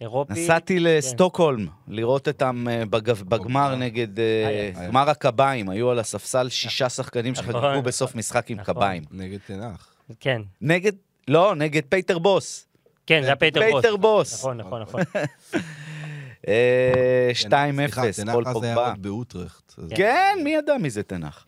[0.00, 0.32] אירופי...
[0.32, 3.74] נסעתי לסטוקהולם לראות אותם אה, בגב- בגמר בגמר.
[3.76, 4.70] נגד אה.
[4.88, 7.82] גמר הקביים, היו על הספסל שישה שחקנים שחגגו נכון.
[7.82, 8.74] בסוף משחק עם נכון.
[8.74, 9.02] קביים.
[9.10, 9.94] נגד תנח.
[10.20, 10.92] כן, נגד,
[11.28, 12.66] לא, נגד פטר בוס.
[13.06, 13.72] כן, זה היה פטר בוס.
[13.82, 14.38] פטר בוס.
[14.40, 15.00] נכון, נכון, נכון.
[16.48, 18.88] אה, 2-0, סליחה, טן האח פול אז היה פוגבה.
[18.90, 19.72] עוד באוטרכט.
[19.78, 21.46] אז- כן, מי ידע מי זה תנח.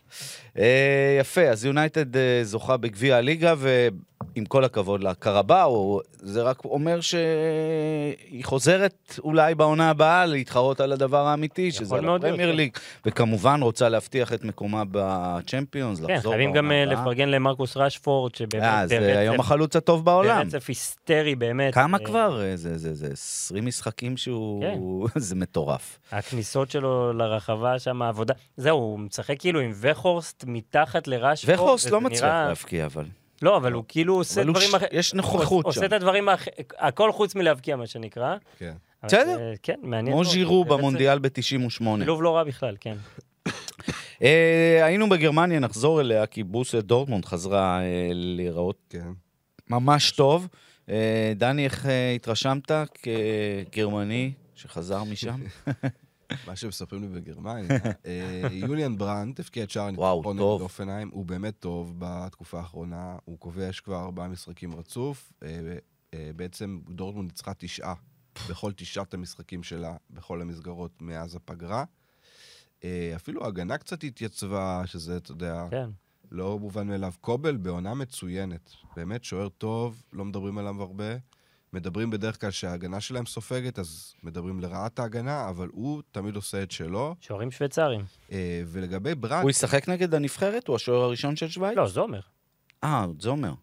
[0.57, 6.99] אה, יפה, אז יונייטד אה, זוכה בגביע הליגה, ועם כל הכבוד לקרבאו, זה רק אומר
[7.01, 12.55] שהיא חוזרת אולי בעונה הבאה להתחרות על הדבר האמיתי, שזה על הפרמייר כן.
[12.55, 12.71] ליג,
[13.05, 16.85] וכמובן רוצה להבטיח את מקומה בצ'מפיונס, כן, לחזור חייבים גם אה.
[16.85, 20.49] לפרגן למרקוס רשפורד, שבאמת אה, זה ברצף- היום החלוץ הטוב בעולם.
[20.49, 21.73] ברצף היסטרי באמת.
[21.73, 22.41] כמה אה, כבר?
[22.41, 25.07] אה, זה, זה, זה 20 משחקים שהוא...
[25.15, 25.99] זה מטורף.
[26.11, 29.71] הכניסות שלו לרחבה שם, העבודה, זהו, הוא משחק כאילו עם
[30.03, 31.55] וכורסט מתחת לרשפורד.
[31.59, 33.05] וחורסט וזה לא מצליח נראה- להבקיע, אבל...
[33.41, 34.89] לא, אבל הוא כאילו עושה דברים ש- אחרים.
[34.93, 35.85] יש נוכחות עושה שם.
[35.85, 38.35] את הדברים, האח- הכל חוץ מלהבקיע, מה שנקרא.
[38.57, 38.73] כן.
[39.03, 39.39] בסדר.
[39.39, 40.15] אה, כן, מעניין.
[40.15, 40.25] כמו.
[40.25, 40.79] ז'ירו ברצף.
[40.79, 41.39] במונדיאל ב-98.
[41.99, 42.95] שילוב לא רע בכלל, כן.
[44.23, 49.07] אה, היינו בגרמניה, נחזור אליה, כי בוסט דורטמונד חזרה אה, להיראות כן.
[49.69, 50.47] ממש טוב.
[51.35, 51.85] דני, איך
[52.15, 52.71] התרשמת
[53.71, 55.39] כגרמני שחזר משם?
[56.47, 60.07] מה שמספרים לי בגרמניה, אה, יוליאן ברנט הבקיע את שער הניצחון.
[60.55, 65.77] נגד אופנהיים, הוא באמת טוב בתקופה האחרונה, הוא כובש כבר ארבעה משחקים רצוף, אה,
[66.13, 67.93] אה, בעצם דורטמונד ניצחה תשעה
[68.49, 71.83] בכל תשעת המשחקים שלה, בכל המסגרות מאז הפגרה.
[73.15, 75.89] אפילו ההגנה קצת התייצבה, שזה, אתה יודע, כן.
[76.31, 77.13] לא מובן מאליו.
[77.21, 81.15] קובל בעונה מצוינת, באמת שוער טוב, לא מדברים עליו הרבה.
[81.73, 86.71] מדברים בדרך כלל שההגנה שלהם סופגת, אז מדברים לרעת ההגנה, אבל הוא תמיד עושה את
[86.71, 87.15] שלו.
[87.21, 88.05] שוערים שוויצרים.
[88.31, 90.67] אה, ולגבי ברנט, הוא ישחק נגד הנבחרת?
[90.67, 91.77] הוא השוער הראשון של שווייץ?
[91.77, 92.19] לא, זומר.
[92.83, 93.53] אה, זומר.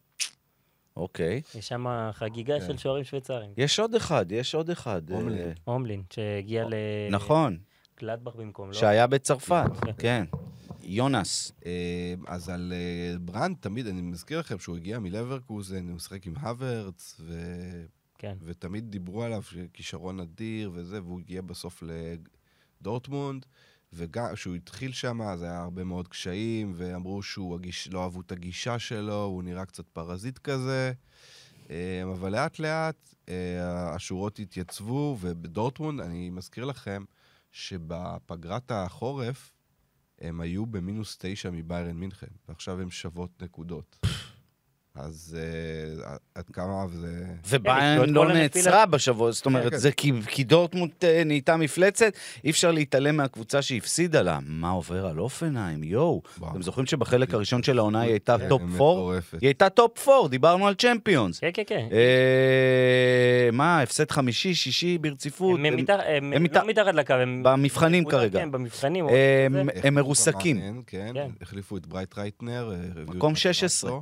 [0.96, 1.42] אוקיי.
[1.54, 2.66] יש שם חגיגה כן.
[2.66, 3.50] של שוערים שוויצרים.
[3.56, 5.10] יש עוד אחד, יש עוד אחד.
[5.10, 5.38] הומלין.
[5.38, 6.64] אה, הומלין, שהגיע
[7.10, 7.58] נכון,
[7.96, 8.74] לגלדבך במקום, לא?
[8.74, 9.92] שהיה בצרפת, כן.
[9.98, 10.24] כן.
[10.82, 11.52] יונס.
[11.66, 16.36] אה, אז על אה, ברנט, תמיד, אני מזכיר לכם שהוא הגיע מלברקוזן, הוא משחק עם
[16.36, 17.34] הוורץ, ו...
[18.20, 18.36] כן.
[18.42, 21.82] ותמיד דיברו עליו שכישרון אדיר וזה, והוא הגיע בסוף
[22.80, 23.46] לדורטמונד,
[23.92, 28.32] וגם כשהוא התחיל שם, אז היה הרבה מאוד קשיים, ואמרו שהוא הגיש, לא אהבו את
[28.32, 30.92] הגישה שלו, הוא נראה קצת פרזיט כזה.
[31.70, 37.04] אה, אבל לאט לאט אה, השורות התייצבו, ובדורטמונד, אני מזכיר לכם
[37.50, 39.52] שבפגרת החורף
[40.18, 44.06] הם היו במינוס תשע מביירן מינכן, ועכשיו הם שוות נקודות.
[44.94, 47.24] אז אה, עד כמה זה...
[47.54, 48.32] איבדו את לא.
[48.32, 49.76] נעצרה בשבוע, זאת אומרת, כן.
[49.78, 50.12] זה כי,
[50.44, 52.12] דורטמונד אה, נהייתה מפלצת,
[52.44, 54.38] אי אפשר להתעלם מהקבוצה שהפסידה לה.
[54.46, 56.22] מה עובר על הופנהיים, יואו.
[56.50, 58.74] אתם זוכרים שבחלק הראשון של העונה היא הייתה כן, top 4?
[58.74, 59.38] מטורפת.
[59.40, 61.38] היא הייתה top 4, דיברנו על צ'מפיונס.
[61.38, 61.88] כן, כן, כן.
[61.92, 65.58] אה, מה, הפסד חמישי, שישי ברציפות?
[65.58, 65.66] הם
[66.32, 67.42] לא מתח- מתחת לקו, הם...
[67.42, 68.38] במבחנים כרגע.
[68.40, 69.06] כן, במבחנים.
[69.84, 70.82] הם- מרוסקים.
[70.86, 71.26] כן, כן.
[71.42, 72.72] החליפו את ברייטנרייטר.
[73.06, 74.00] מקום את 16.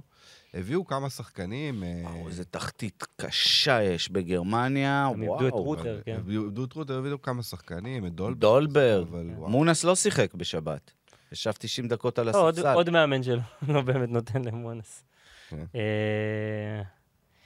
[0.55, 1.85] הביאו כמה שחקנים.
[1.85, 5.65] אה, וואו, איזה תחתית קשה יש בגרמניה, הם איבדו את וואו.
[5.65, 5.79] רוטר.
[5.79, 6.17] אבל רוטר, כן.
[6.17, 8.41] הביאו איבדו את רוטר, הביאו כמה שחקנים, את דולברג.
[8.41, 9.07] דולברג.
[9.39, 10.91] מואנס לא שיחק בשבת.
[11.33, 12.75] ישב 90 דקות על לא, עוד- הספסל.
[12.75, 13.41] עוד מאמן שלו,
[13.75, 15.05] לא באמת נותן למואנס.
[15.49, 15.65] כן.
[15.75, 16.83] אה,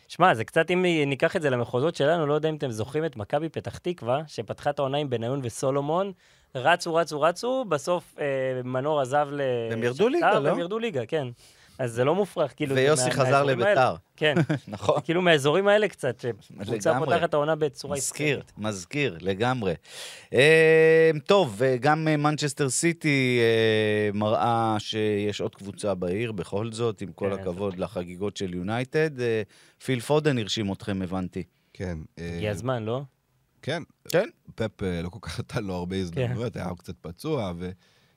[0.09, 3.17] שמע, זה קצת, אם ניקח את זה למחוזות שלנו, לא יודע אם אתם זוכרים את
[3.17, 6.13] מכבי פתח תקווה, שפתחה את העונה עם בניון וסולומון,
[6.55, 8.25] רצו, רצו, רצו, בסוף אה,
[8.65, 9.41] מנור עזב ל...
[9.73, 10.49] הם ירדו ליגה, לא?
[10.51, 11.27] הם ירדו ליגה, כן.
[11.79, 12.77] אז זה לא מופרך, כאילו...
[12.77, 13.45] ויוסי חזר.
[13.45, 13.95] לביתר.
[14.17, 14.35] כן,
[14.69, 15.01] נכון.
[15.05, 16.99] כאילו מהאזורים האלה קצת, שקבוצה.
[16.99, 18.59] פותחת העונה בצורה מזכיר, היסטרית.
[18.59, 19.75] מזכיר, לגמרי.
[20.35, 27.13] אה, טוב, וגם אה, מנצ'סטר סיטי אה, מראה שיש עוד קבוצה בעיר, בכל זאת, עם
[27.13, 29.21] כל כן, הכבוד לחגיגות של יונייטד.
[29.21, 29.43] אה,
[29.85, 31.43] פיל פודן הרשים אתכם, הבנתי.
[31.73, 31.99] כן.
[32.19, 33.03] אה, הגיע הזמן, לא?
[33.63, 33.83] כן.
[34.09, 34.29] כן.
[34.55, 37.71] פפ אה, לא כל כך נתן לו הרבה הזדמנויות, היה קצת פצוע, ו...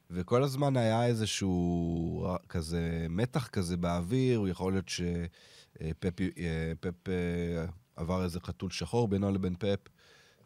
[0.09, 6.51] וכל הזמן היה איזשהו אה, כזה מתח כזה באוויר, יכול להיות שפפ אה,
[7.07, 7.65] אה,
[7.95, 9.79] עבר איזה חתול שחור בינו לבין פפ.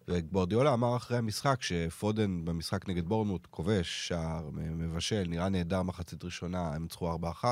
[0.07, 6.73] וגוורדיולה אמר אחרי המשחק שפודן במשחק נגד בורנמוט כובש, שער, מבשל, נראה נהדר מחצית ראשונה,
[6.75, 7.45] הם ניצחו 4-1.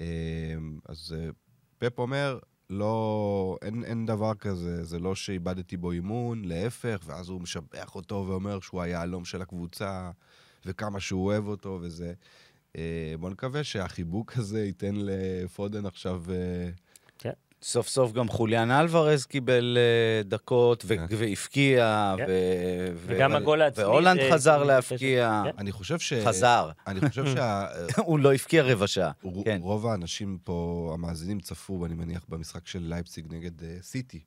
[0.00, 0.04] אה,
[0.88, 1.14] אז
[1.78, 2.38] פפ אומר,
[2.70, 8.24] לא, אין, אין דבר כזה, זה לא שאיבדתי בו אימון, להפך, ואז הוא משבח אותו
[8.28, 10.10] ואומר שהוא היהלום של הקבוצה,
[10.66, 12.12] וכמה שהוא אוהב אותו וזה.
[12.76, 16.22] אה, בוא נקווה שהחיבוק הזה ייתן לפודן עכשיו...
[16.30, 16.70] אה,
[17.62, 21.04] סוף סוף גם חוליאן אלוורז קיבל אה, דקות כן.
[21.10, 22.24] והבקיע, כן.
[23.06, 25.42] וגם הגול העצמי, והולנד חזר להפקיע.
[25.44, 25.58] כן.
[25.58, 26.12] אני חושב ש...
[26.12, 26.70] חזר.
[26.86, 27.66] אני חושב שה...
[28.06, 29.12] הוא לא הבקיע רבע שעה.
[29.44, 29.58] כן.
[29.62, 34.20] רוב האנשים פה, המאזינים, צפו, אני מניח, במשחק של לייפציג נגד סיטי,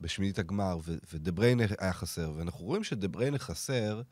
[0.00, 0.78] בשמינית הגמר,
[1.12, 2.32] ודה בריינה היה חסר.
[2.36, 4.02] ואנחנו רואים שדה בריינה חסר,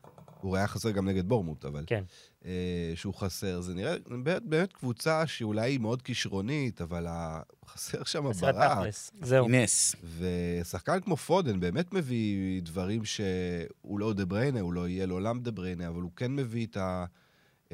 [0.45, 1.85] הוא היה חסר גם נגד בורנמות', אבל...
[1.87, 2.05] כן.
[2.45, 3.61] אה, שהוא חסר.
[3.61, 8.79] זה נראה באמת, באמת קבוצה שאולי היא מאוד כישרונית, אבל ה- חסר שם חסר ברק.
[8.79, 9.11] תכלס.
[9.23, 9.49] זהו.
[9.49, 9.97] נס.
[10.19, 15.51] ושחקן כמו פודן באמת מביא דברים שהוא לא דה בריינה, הוא לא יהיה לעולם דה
[15.51, 17.05] בריינה, אבל הוא כן מביא את, ה,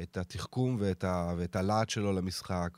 [0.01, 2.77] את התחכום ואת, ה, ואת הלהט שלו למשחק.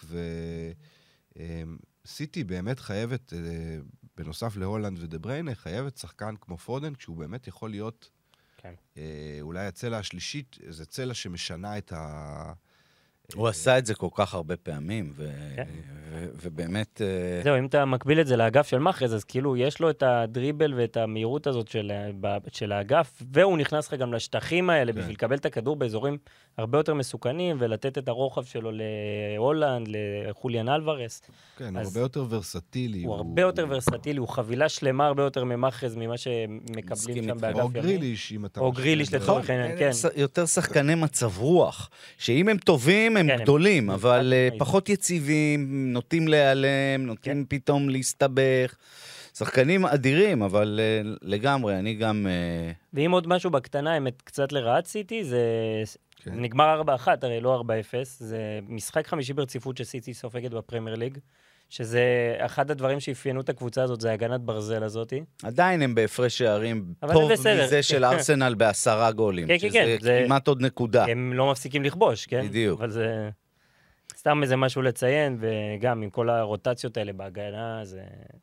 [2.06, 3.40] וסיטי באמת חייבת, אה,
[4.18, 8.10] בנוסף להולנד ודה בריינה, חייבת שחקן כמו פודן, כשהוא באמת יכול להיות
[8.64, 8.74] כן.
[8.98, 12.54] אה, אולי הצלע השלישית, זה צלע שמשנה את ה...
[13.36, 15.64] הוא עשה את זה כל כך הרבה פעמים, ו- כן.
[16.12, 17.02] ו- ובאמת...
[17.02, 20.04] אה, זהו, אם אתה מקביל את זה לאגף של מאחז, אז כאילו יש לו את
[20.04, 24.94] הדריבל ואת המהירות הזאת של, ה- ב- של האגף, והוא נכנס לך גם לשטחים האלה
[24.94, 25.00] כן.
[25.00, 26.18] בשביל לקבל את הכדור באזורים
[26.58, 28.72] הרבה יותר מסוכנים, ולתת את הרוחב שלו
[29.36, 31.22] להולנד, לחוליאן אלוורס.
[31.58, 33.04] כן, הוא אז- הרבה יותר ורסטילי.
[33.04, 37.38] הוא הרבה יותר ורסטילי, הוא חבילה שלמה הרבה יותר ממאחז ממה שמקבלים שם.
[37.38, 37.82] באגף או ימין.
[37.82, 38.60] גריליש, אם אתה...
[38.60, 39.14] או גריליש.
[39.14, 39.90] לצורך העניין, כן.
[40.16, 44.50] יותר שחקני מצב רוח, שאם הם טובים, הם כן, הם- גדולים, אבל אה.
[44.60, 48.76] פחות יציבים, נוטים להיעלם, נוטים פתאום להסתבך.
[49.38, 52.28] שחקנים אדירים, אבל אה, לגמרי, אני גם...
[52.28, 55.40] אה, ואם עוד משהו בקטנה, האמת, קצת לרעת סיטי, זה
[56.24, 56.32] כן.
[56.36, 57.70] נגמר 4-1, הרי לא 4-0,
[58.04, 61.18] זה משחק חמישי ברציפות שסיטי סופגת בפרמייר ליג,
[61.74, 65.24] שזה אחד הדברים שאפיינו את הקבוצה הזאת, זה הגנת ברזל הזאתי.
[65.44, 67.32] עדיין הם בהפרש שערים טוב.
[67.66, 69.48] מזה של ארסנל בעשרה גולים.
[69.48, 71.06] כן, כן, שזה כן, זה- כמעט עוד נקודה.
[71.06, 72.48] הם לא מפסיקים לכבוש, כן?
[72.48, 72.80] בדיוק.
[72.80, 73.30] אבל זה
[74.18, 78.02] סתם איזה משהו לציין, וגם עם כל הרוטציות האלה בהגנה, זה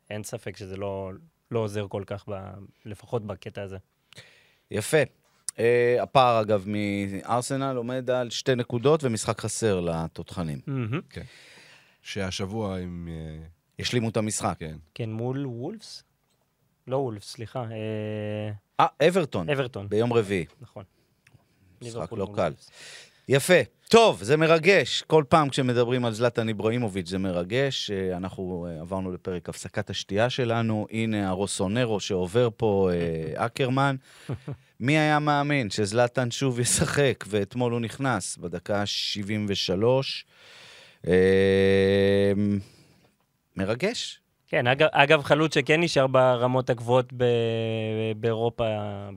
[0.09, 1.11] אין ספק שזה לא,
[1.51, 2.33] לא עוזר כל כך, ב,
[2.85, 3.77] לפחות בקטע הזה.
[4.71, 4.97] יפה.
[5.59, 10.59] אה, הפער, אגב, מארסנל עומד על שתי נקודות ומשחק חסר לתותחנים.
[10.67, 11.01] מהמם.
[12.01, 13.07] שהשבוע עם...
[13.11, 13.45] אה,
[13.79, 14.55] השלימו את המשחק.
[14.59, 14.75] כן.
[14.93, 16.03] כן, מול וולפס?
[16.87, 20.45] לא וולפס, סליחה, אה, אה, אברטון, אברטון, ביום רביעי.
[20.61, 20.83] נכון.
[21.81, 22.53] משחק לא קל.
[23.27, 23.61] יפה.
[23.89, 25.03] טוב, זה מרגש.
[25.07, 27.91] כל פעם כשמדברים על זלטן איבראימוביץ' זה מרגש.
[27.91, 30.87] אה, אנחנו עברנו לפרק הפסקת השתייה שלנו.
[30.91, 33.95] הנה הרוסונרו שעובר פה, אה, אקרמן.
[34.79, 39.83] מי היה מאמין שזלטן שוב ישחק, ואתמול הוא נכנס בדקה ה-73.
[41.07, 42.33] אה,
[43.57, 44.21] מרגש.
[44.47, 47.25] כן, אגב, אגב, חלוץ שכן נשאר ברמות הגבוהות ב,
[48.15, 48.65] באירופה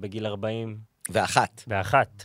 [0.01, 0.77] בגיל 40
[1.11, 1.63] ואחת.
[1.69, 2.25] ואחת.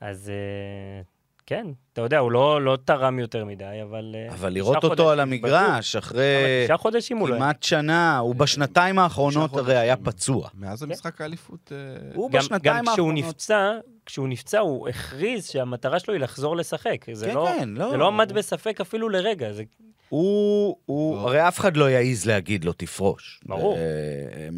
[0.00, 1.02] אז אה,
[1.46, 4.14] כן, אתה יודע, הוא לא, לא תרם יותר מדי, אבל...
[4.14, 6.04] אה, אבל לראות אותו על המגרש, בטוח.
[6.04, 7.34] אחרי תשעה חודשים הוא לא...
[7.34, 9.96] כמעט שנה, הוא בשנתיים האחרונות הרי היה.
[9.96, 10.48] פצוע.
[10.54, 11.72] מאז המשחק האליפות...
[11.72, 13.24] אה, הוא בשנתיים גם כשהוא האחרונות.
[13.24, 13.72] נפצע,
[14.10, 17.06] כשהוא נפצע, הוא הכריז שהמטרה שלו היא לחזור לשחק.
[17.12, 17.90] זה, כן, לא, כן, לא.
[17.90, 19.52] זה לא עמד בספק אפילו לרגע.
[19.52, 19.62] זה,
[20.08, 21.20] הוא, הוא, לא.
[21.20, 23.40] הרי אף אחד לא יעז להגיד לו, תפרוש.
[23.46, 23.76] ברור.
[23.76, 24.48] אה,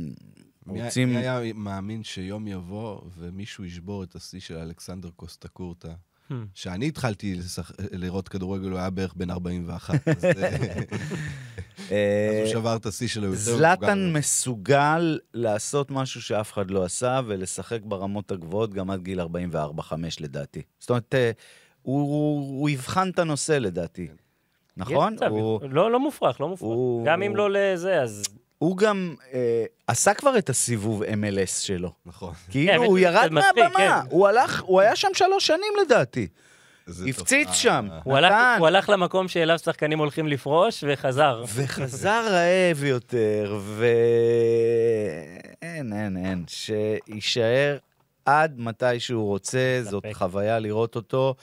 [0.66, 1.08] רוצים...
[1.08, 5.88] מי היה מאמין שיום יבוא ומישהו ישבור את השיא של אלכסנדר קוסטקורטה?
[5.88, 6.12] Hmm.
[6.54, 7.72] כשאני התחלתי לשח...
[7.92, 9.94] לראות כדורגל, הוא היה בערך בן 41.
[10.08, 10.62] אז, אה, אז
[11.92, 14.18] אה, הוא שבר את השיא שלו יותר זלאטן מבוגר.
[14.18, 19.24] מסוגל לעשות משהו שאף אחד לא עשה, ולשחק ברמות הגבוהות גם עד גיל 44-5
[20.20, 20.62] לדעתי.
[20.78, 21.30] זאת אומרת, אה,
[21.82, 24.08] הוא, יבחן את הנושא לדעתי.
[24.76, 25.14] נכון?
[25.14, 26.66] מצב, הוא- לא, לא מופרך, לא מופרך.
[26.68, 28.22] הוא- גם אם לא לזה, אז...
[28.62, 31.92] הוא גם אה, עשה כבר את הסיבוב MLS שלו.
[32.07, 32.33] נכון.
[32.51, 33.90] כאילו, כן, הוא ירד מהבמה, כן.
[34.11, 36.29] הוא הלך, הוא היה שם שלוש שנים לדעתי.
[37.09, 37.88] הפציץ שם.
[38.05, 38.35] הוא הלך.
[38.59, 41.44] הוא הלך למקום שאליו שחקנים הולכים לפרוש, וחזר.
[41.55, 43.59] וחזר רעב יותר,
[45.62, 46.44] ואין, אין, אין.
[46.48, 47.77] שיישאר
[48.25, 50.05] עד מתי שהוא רוצה, זאת.
[50.12, 51.35] חוויה לראות אותו.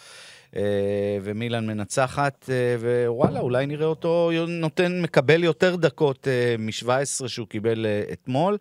[0.55, 2.75] אה, ומילן מנצחת, אה,
[3.07, 6.27] ווואלה, אולי נראה אותו נותן, מקבל יותר דקות
[6.59, 8.57] מ-17 שהוא קיבל אה, אתמול.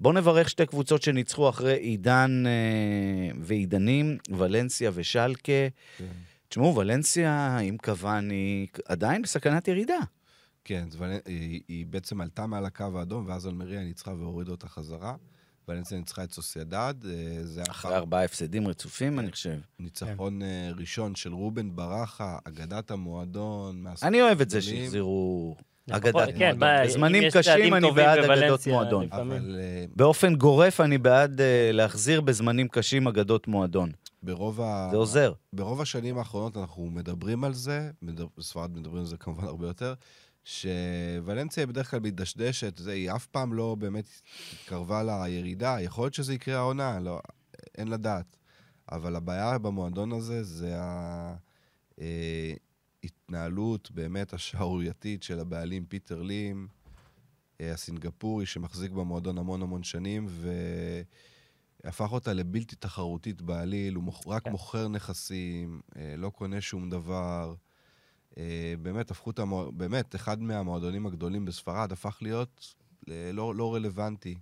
[0.00, 5.52] בואו נברך שתי קבוצות שניצחו אחרי עידן אה, ועידנים, ולנסיה ושלקה.
[5.98, 6.04] כן.
[6.48, 9.98] תשמעו, ולנסיה עם קוואני עדיין בסכנת ירידה.
[10.64, 10.88] כן,
[11.26, 15.14] היא, היא בעצם עלתה מעל הקו האדום, ואז אלמריה ניצחה והורידה אותה חזרה.
[15.68, 16.94] ולנסיה ניצחה את סוסיידד.
[17.06, 19.58] אה, אחרי ארבעה הפסדים רצופים, אני חושב.
[19.78, 23.84] ניצחון אה, ראשון של רובן ברכה, אגדת המועדון.
[24.02, 24.62] אני אוהב את זה.
[24.62, 25.56] שהחזירו
[25.88, 26.86] לפחות- אגדת כן, מועדון.
[26.86, 29.08] בזמנים קשים אני בעד אגדות מועדון.
[29.12, 31.40] אבל אה, באופן גורף אני בעד
[31.72, 33.92] להחזיר בזמנים קשים אגדות מועדון.
[34.22, 34.88] ברוב ה...
[34.90, 35.32] זה עוזר.
[35.52, 39.94] ברוב השנים האחרונות אנחנו מדברים על זה, מדבר, בספרד מדברים על זה כמובן הרבה יותר,
[40.44, 44.04] שוולנסיה בדרך כלל מתדשדשת, זה, היא אף פעם לא באמת
[44.52, 47.20] התקרבה לירידה, יכול להיות שזה יקרה העונה, לא,
[47.74, 48.36] אין לדעת.
[48.92, 50.76] אבל הבעיה במועדון הזה זה
[53.02, 56.68] ההתנהלות באמת השערורייתית של הבעלים פיטר לים,
[57.60, 60.52] אה, הסינגפורי שמחזיק במועדון המון המון שנים, ו...
[61.84, 64.26] הפך אותה לבלתי תחרותית בעליל, הוא מוכ...
[64.26, 64.50] רק כן.
[64.50, 67.54] מוכר נכסים, אה, לא קונה שום דבר.
[68.38, 69.70] אה, באמת, הפכו את המוע...
[69.70, 72.74] באמת, אחד מהמועדונים הגדולים בספרד הפך להיות
[73.10, 74.38] אה, לא, לא רלוונטי.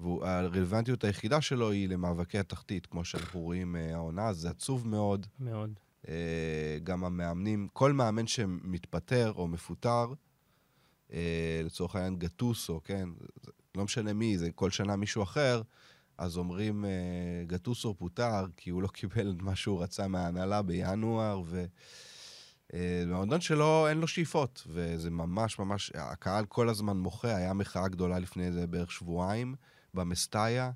[0.00, 5.26] והרלוונטיות היחידה שלו היא למאבקי התחתית, כמו שאנחנו רואים אה, העונה, זה עצוב מאוד.
[5.40, 5.70] מאוד.
[6.82, 10.12] גם המאמנים, כל מאמן שמתפטר או מפוטר,
[11.64, 13.08] לצורך העניין גטוסו, כן?
[13.74, 15.62] לא משנה מי, זה כל שנה מישהו אחר,
[16.18, 16.84] אז אומרים,
[17.46, 21.64] גטוסו פוטר כי הוא לא קיבל את מה שהוא רצה מההנהלה בינואר, ו...
[22.74, 27.88] אה, במועדון שלו אין לו שאיפות, וזה ממש ממש, הקהל כל הזמן מוחה, היה מחאה
[27.88, 29.54] גדולה לפני איזה בערך שבועיים,
[29.94, 30.70] במסטאיה,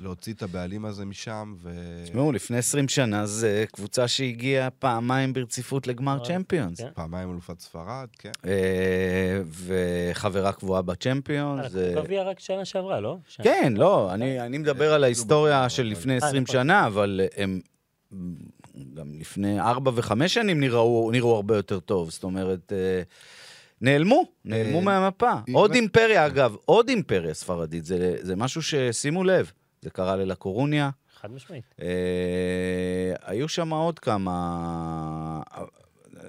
[0.00, 1.70] להוציא את הבעלים הזה משם, ו...
[2.04, 6.80] תשמעו, לפני 20 שנה זה קבוצה שהגיעה פעמיים ברציפות לגמר נכון, צ'מפיונס.
[6.80, 6.88] כן.
[6.94, 8.30] פעמיים אלופת ספרד, כן.
[8.46, 11.72] אה, וחברה קבועה בצ'מפיונס.
[11.72, 13.16] זה- גביע רק שנה שעברה, לא?
[13.42, 16.52] כן, לא, אני, אני מדבר על ההיסטוריה של לפני אה, 20 נכון.
[16.52, 17.60] שנה, אבל הם
[18.94, 22.10] גם לפני 4 ו-5 שנים נראו, נראו הרבה יותר טוב.
[22.10, 23.02] זאת אומרת, אה,
[23.80, 25.32] נעלמו, נעלמו אה, מהמפה.
[25.52, 30.90] עוד אימפריה, אגב, עוד אימפריה ספרדית, זה, זה משהו ששימו לב, זה קרה ללקורוניה.
[31.20, 31.64] חד משמעית.
[31.82, 31.86] אה,
[33.24, 35.40] היו שם עוד כמה...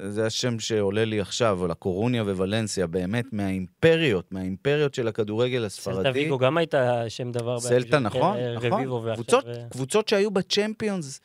[0.03, 6.19] זה השם שעולה לי עכשיו, אבל הקורוניה וולנסיה, באמת מהאימפריות, מהאימפריות של הכדורגל סלטה הספרדי.
[6.19, 7.59] ויגו גם הייתה שם דבר.
[7.59, 9.13] סלטה, נכון, נכון.
[9.13, 11.21] קבוצות, אה, קבוצות שהיו בצ'מפיונס.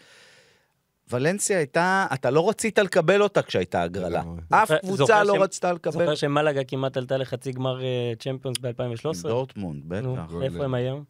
[1.12, 4.22] ולנסיה הייתה, אתה לא רצית לקבל אותה כשהייתה הגרלה.
[4.48, 5.92] אף קבוצה לא רצתה לקבל.
[5.92, 9.29] זוכר שמלאגה כמעט עלתה לחצי גמר אה, צ'מפיונס עם ב-2013?
[9.29, 10.35] דורטמונד, בטח.
[10.42, 11.05] איפה הם היום?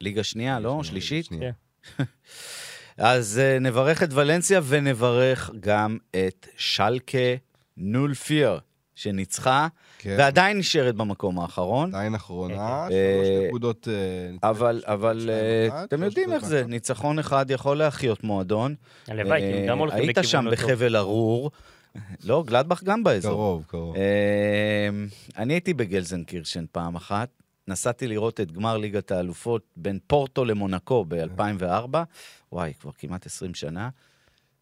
[0.00, 0.80] ליגה שנייה, לא?
[0.82, 1.28] שלישית?
[2.98, 7.18] אז אה, נברך את ולנסיה ונברך גם את שלקה
[7.76, 8.58] נולפיר,
[8.94, 10.14] שניצחה, כן.
[10.18, 11.94] ועדיין נשארת במקום האחרון.
[11.94, 13.88] עדיין אחרונה, אה, שלוש נקודות...
[13.88, 16.64] אה, אבל, נצחון, אבל אה, אחת, אתם שלוש יודעים איך נקודות זה.
[16.66, 18.74] ניצחון אחד יכול להחיות מועדון.
[19.08, 20.50] הלוואי, כי הם גם אה, הולכים היית בכיוון שם לא.
[20.50, 21.50] בחבל ארור.
[22.24, 23.32] לא, גלדבך גם באזור.
[23.32, 23.96] קרוב, קרוב.
[23.96, 24.88] אה,
[25.36, 27.28] אני הייתי בגלזנקירשן פעם אחת.
[27.68, 31.96] נסעתי לראות את גמר ליגת האלופות בין פורטו למונקו ב-2004.
[32.52, 33.88] וואי, כבר כמעט 20 שנה.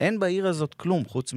[0.01, 1.35] אין בעיר הזאת כלום, חוץ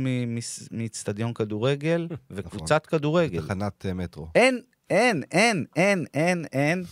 [0.72, 3.42] מאיצטדיון כדורגל וקבוצת כדורגל.
[3.42, 4.28] תחנת אה, מטרו.
[4.36, 6.84] אין, אין, אין, אין, אין, אין.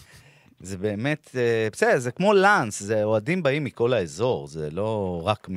[0.60, 5.48] זה באמת, אה, בסדר, זה כמו לאנס, זה אוהדים באים מכל האזור, זה לא רק
[5.50, 5.56] מ...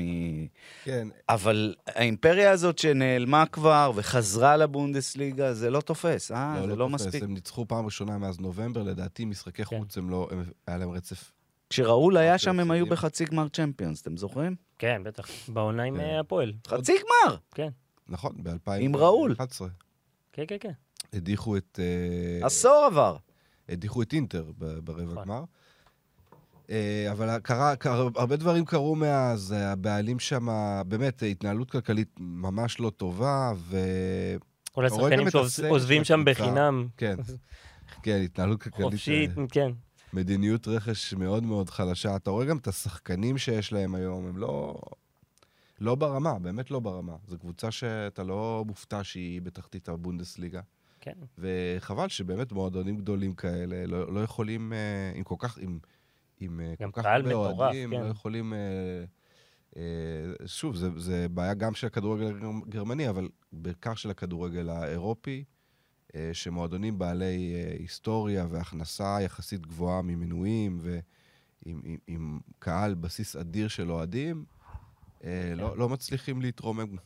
[0.85, 6.57] כן, אבל האימפריה הזאת שנעלמה כבר וחזרה לבונדסליגה, זה לא תופס, אה?
[6.61, 7.07] זה לא תופס.
[7.07, 7.23] מספיק.
[7.23, 9.79] הם ניצחו פעם ראשונה מאז נובמבר, לדעתי משחקי כן.
[9.79, 11.33] חוץ הם לא, הם- היה להם רצף.
[11.71, 12.87] כשראול היה אוקיי, שם, הם היו.
[12.87, 14.55] בחצי גמר צ'מפיונס, אתם זוכרים?
[14.79, 15.29] כן, בטח.
[15.49, 16.01] בעונה עם כן.
[16.01, 16.53] אה, הפועל.
[16.67, 17.37] חצי גמר!
[17.55, 17.69] כן,
[18.09, 18.73] נכון, ב-2011.
[18.81, 19.35] עם ראול.
[20.33, 20.73] כן, כן, כן.
[21.13, 21.81] הדיחו את...
[21.83, 23.17] אה, עשור עבר.
[23.69, 25.25] הדיחו את אינטר ברבע נכון.
[25.25, 25.45] גמר.
[26.71, 27.75] אה, אבל קרה,
[28.17, 30.49] הרבה דברים קרו מאז, הבעלים שם,
[30.87, 33.79] באמת, התנהלות כלכלית ממש לא טובה, ו...
[34.73, 36.23] כל השחקנים שעוזבים שם.
[36.27, 37.17] בחינם, כן,
[38.03, 39.71] כן, התנהלות כלכלית, חופשית, כן.
[40.13, 42.17] מדיניות רכש מאוד מאוד חלשה.
[42.17, 44.81] אתה רואה גם את השחקנים שיש להם היום, הם לא...
[45.81, 47.17] לא ברמה, באמת לא ברמה.
[47.27, 50.61] זו קבוצה שאתה לא מופתע שהיא בתחתית הבונדסליגה.
[51.01, 51.13] כן.
[51.39, 55.79] וחבל שבאמת מועדונים גדולים כאלה לא, לא יכולים, אה, עם כל כך, עם,
[56.41, 58.01] עם אה, כל כך הרבה אוהדים, כן.
[58.01, 58.53] לא יכולים...
[58.53, 59.05] אה,
[59.77, 62.35] אה, שוב, זה, זה בעיה גם של הכדורגל
[62.67, 65.45] הגרמני, אבל בעיקר של הכדורגל האירופי,
[66.33, 71.01] שמועדונים בעלי אה, היסטוריה והכנסה יחסית גבוהה ממנויים ועם
[71.85, 74.45] עם, עם קהל בסיס אדיר של אוהדים,
[75.25, 76.97] אה, לא, לא מצליחים להתרומם.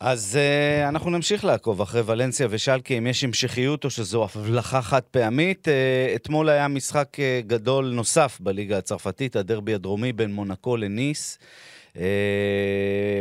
[0.00, 5.00] אז uh, אנחנו נמשיך לעקוב אחרי ולנסיה ושלקה, אם יש המשכיות או שזו הבלחה חד
[5.00, 5.68] פעמית.
[5.68, 11.38] Uh, אתמול היה משחק uh, גדול נוסף בליגה הצרפתית, הדרבי הדרומי בין מונקו לניס.
[11.94, 11.98] Uh,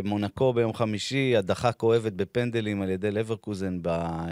[0.04, 4.30] מונקו ביום חמישי, הדחה כואבת בפנדלים על ידי לברקוזן ב, uh,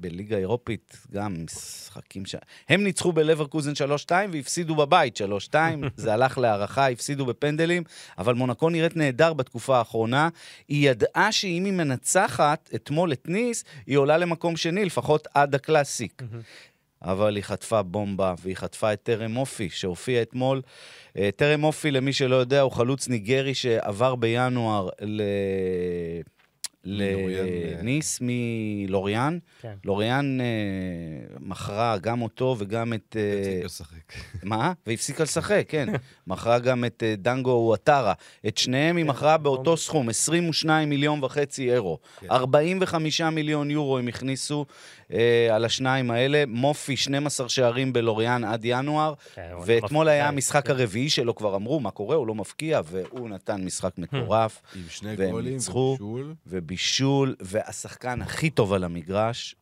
[0.00, 2.34] בליגה האירופית, גם משחקים ש...
[2.68, 3.72] הם ניצחו בלברקוזן
[4.08, 5.20] 3-2 והפסידו בבית
[5.50, 5.54] 3-2,
[5.96, 7.82] זה הלך להערכה, הפסידו בפנדלים,
[8.18, 10.28] אבל מונקו נראית נהדר בתקופה האחרונה.
[10.68, 16.22] היא ידעה שאם היא מנצחת אתמול את ניס, היא עולה למקום שני, לפחות עד הקלאסיק.
[17.02, 20.62] אבל היא חטפה בומבה, והיא חטפה את טרם אופי, שהופיע אתמול.
[21.18, 25.22] אה, טרם אופי, למי שלא יודע, הוא חלוץ ניגרי שעבר בינואר ל...
[26.86, 27.46] מלוריאן,
[27.80, 29.38] לניס מלוריאן.
[29.60, 29.74] כן.
[29.84, 30.46] לוריאן אה,
[31.40, 33.16] מכרה גם אותו וגם את...
[33.18, 34.12] אה, לשחק.
[34.42, 34.72] מה?
[34.86, 35.88] והפסיקה לשחק, כן.
[36.26, 38.12] מכרה גם את אה, דנגו וואטרה.
[38.46, 41.98] את שניהם היא מכרה באותו סכום, 22 מיליון וחצי אירו.
[42.20, 42.26] כן.
[42.30, 44.64] 45 מיליון יורו הם הכניסו
[45.05, 45.05] אה,
[45.52, 46.44] על השניים האלה.
[46.46, 49.14] מופי, 12 שערים בלוריאן עד ינואר.
[49.34, 50.08] כן, ואתמול.
[50.08, 52.16] היה המשחק הרביעי שלו, כבר אמרו, מה קורה?
[52.16, 54.62] הוא לא מפקיע, והוא נתן משחק מטורף.
[54.76, 55.56] עם שני גולים.
[55.56, 56.34] ובישול.
[56.46, 59.54] ובישול, והשחקן הכי טוב על המגרש,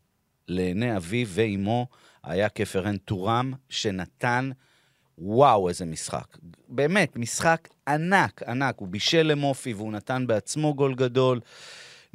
[0.49, 1.86] לעיני אביו ואימו,
[2.24, 4.51] היה כפרן טורם, שנתן,
[5.18, 6.36] וואו, איזה משחק.
[6.68, 8.74] באמת, משחק ענק, ענק.
[8.78, 11.40] הוא בישל למופי והוא נתן בעצמו גול גדול.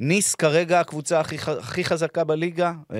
[0.02, 2.72] ניס כרגע הקבוצה הכי, הכי חזקה בליגה.
[2.92, 2.98] אה,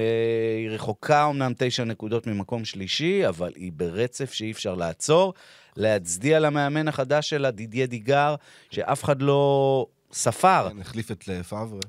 [0.59, 5.35] היא רחוקה אמנם תשע נקודות ממקום שלישי, אבל היא ברצף שאי אפשר לעצור.
[5.77, 8.35] להצדיע למאמן החדש שלה, דידיה דיגר,
[8.71, 10.69] שאף אחד לא ספר.
[10.71, 11.81] כן, החליף את פאברה.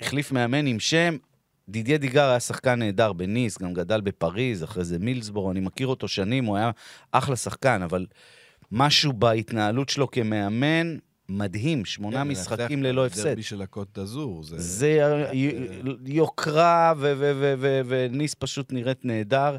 [0.00, 1.16] החליף מאמן עם שם.
[1.68, 6.08] דידיה דיגר היה שחקן נהדר בניס, גם גדל בפריז, אחרי זה מילסבורו, אני מכיר אותו
[6.08, 6.70] שנים, הוא היה
[7.12, 8.06] אחלה שחקן, אבל
[8.72, 10.96] משהו בהתנהלות שלו כמאמן,
[11.28, 13.28] מדהים, שמונה כן, משחקים ללא הפסד.
[13.28, 14.42] דרבי של הקוט דזור.
[14.42, 14.58] זה...
[14.58, 15.00] זה
[16.06, 16.94] יוקרה,
[17.88, 19.56] וניס פשוט נראית נהדר.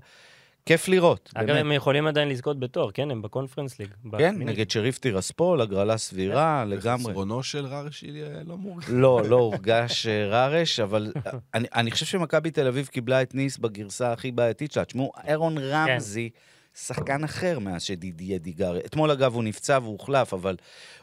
[0.65, 1.59] כיף לראות, אגב, באמת.
[1.59, 3.11] הם יכולים עדיין לזכות בתואר, כן?
[3.11, 3.89] הם בקונפרנס ליג.
[4.17, 4.35] כן.
[4.39, 7.05] נגד שריף טירספול, הגרלה סבירה, לגמרי.
[7.05, 8.11] וחסרונו של ררשי
[8.45, 8.85] לא מורגש.
[8.89, 11.11] לא, לא הורגש אה, ררש, אבל
[11.53, 14.85] אני, אני חושב שמכבי תל אביב קיבלה את ניס בגרסה הכי בעייתית שלה.
[14.85, 16.29] תשמעו, אירון רמזי,
[16.75, 18.77] שחקן אחר מאז שדידיה דיגר.
[18.77, 20.55] אתמול, אגב, הוא נפצע והוא הוחלף, אבל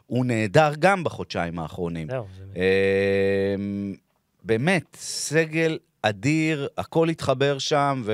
[0.07, 2.09] הוא נהדר גם בחודשיים האחרונים.
[2.57, 3.95] אמ,
[4.43, 8.13] באמת, סגל אדיר, הכל התחבר שם, ו...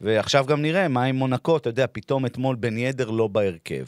[0.00, 3.84] ועכשיו גם נראה מה עם מונקו, אתה יודע, פתאום אתמול בן ידר לא בהרכב.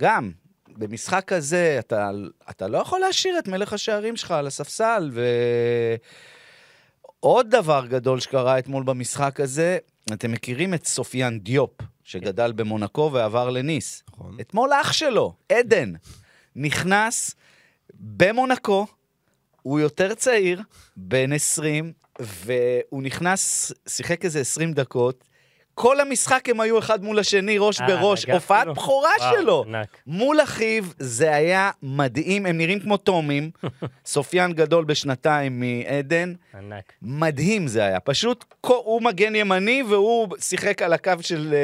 [0.00, 0.30] גם,
[0.68, 2.10] במשחק כזה, אתה,
[2.50, 5.24] אתה לא יכול להשאיר את מלך השערים שלך על הספסל, ו...
[7.20, 9.78] עוד דבר גדול שקרה אתמול במשחק הזה,
[10.12, 11.70] אתם מכירים את סופיאן דיופ,
[12.04, 14.02] שגדל במונקו ועבר לניס.
[14.08, 14.36] נכון.
[14.40, 15.92] אתמול אח שלו, עדן,
[16.56, 17.34] נכנס
[17.94, 18.86] במונקו,
[19.62, 20.62] הוא יותר צעיר,
[20.96, 25.24] בן 20, והוא נכנס, שיחק איזה 20 דקות.
[25.74, 28.66] כל המשחק הם היו אחד מול השני, ראש אה, בראש, הופעת?
[28.66, 29.64] בכורה שלו.
[29.68, 29.96] ענק.
[30.06, 33.50] מול אחיו, זה היה מדהים, הם נראים כמו תאומים.
[34.06, 36.34] סופיאן גדול בשנתיים מעדן.
[36.54, 36.92] ענק.
[37.02, 38.00] מדהים זה היה.
[38.00, 41.54] פשוט הוא מגן ימני והוא שיחק על הקו של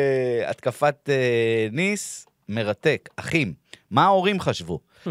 [0.47, 2.27] uh, התקפת uh, ניס.
[2.49, 3.09] מרתק.
[3.17, 3.53] אחים,
[3.91, 4.81] מה ההורים חשבו?